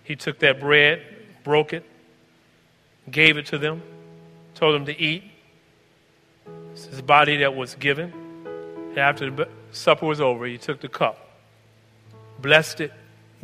he 0.04 0.16
took 0.16 0.40
that 0.40 0.62
bread, 0.62 1.02
broke 1.44 1.74
it, 1.74 1.84
gave 3.12 3.38
it 3.38 3.48
to 3.48 3.58
them, 3.58 3.82
told 4.56 4.74
them 4.74 4.86
to 4.86 4.98
eat. 4.98 5.24
It's 6.72 6.86
his 6.86 7.02
body 7.02 7.38
that 7.38 7.54
was 7.54 7.76
given. 7.76 8.14
And 8.90 8.98
after 8.98 9.30
the 9.30 9.50
supper 9.72 10.06
was 10.06 10.22
over, 10.22 10.46
he 10.46 10.58
took 10.58 10.80
the 10.80 10.88
cup, 10.88 11.18
blessed 12.40 12.82
it, 12.82 12.94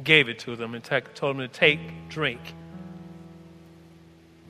gave 0.01 0.29
it 0.29 0.39
to 0.39 0.55
them, 0.55 0.73
and 0.73 0.83
told 0.83 1.37
them 1.37 1.39
to 1.39 1.47
take, 1.49 1.79
drink 2.07 2.39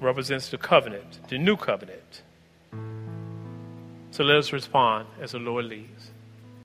represents 0.04 0.49
the 0.49 0.58
covenant, 0.58 1.20
the 1.30 1.38
new 1.38 1.58
covenant. 1.58 2.22
So 4.12 4.24
let 4.24 4.38
us 4.38 4.54
respond 4.54 5.08
as 5.20 5.32
the 5.32 5.39
Lord 5.39 5.66
leads. 5.66 6.12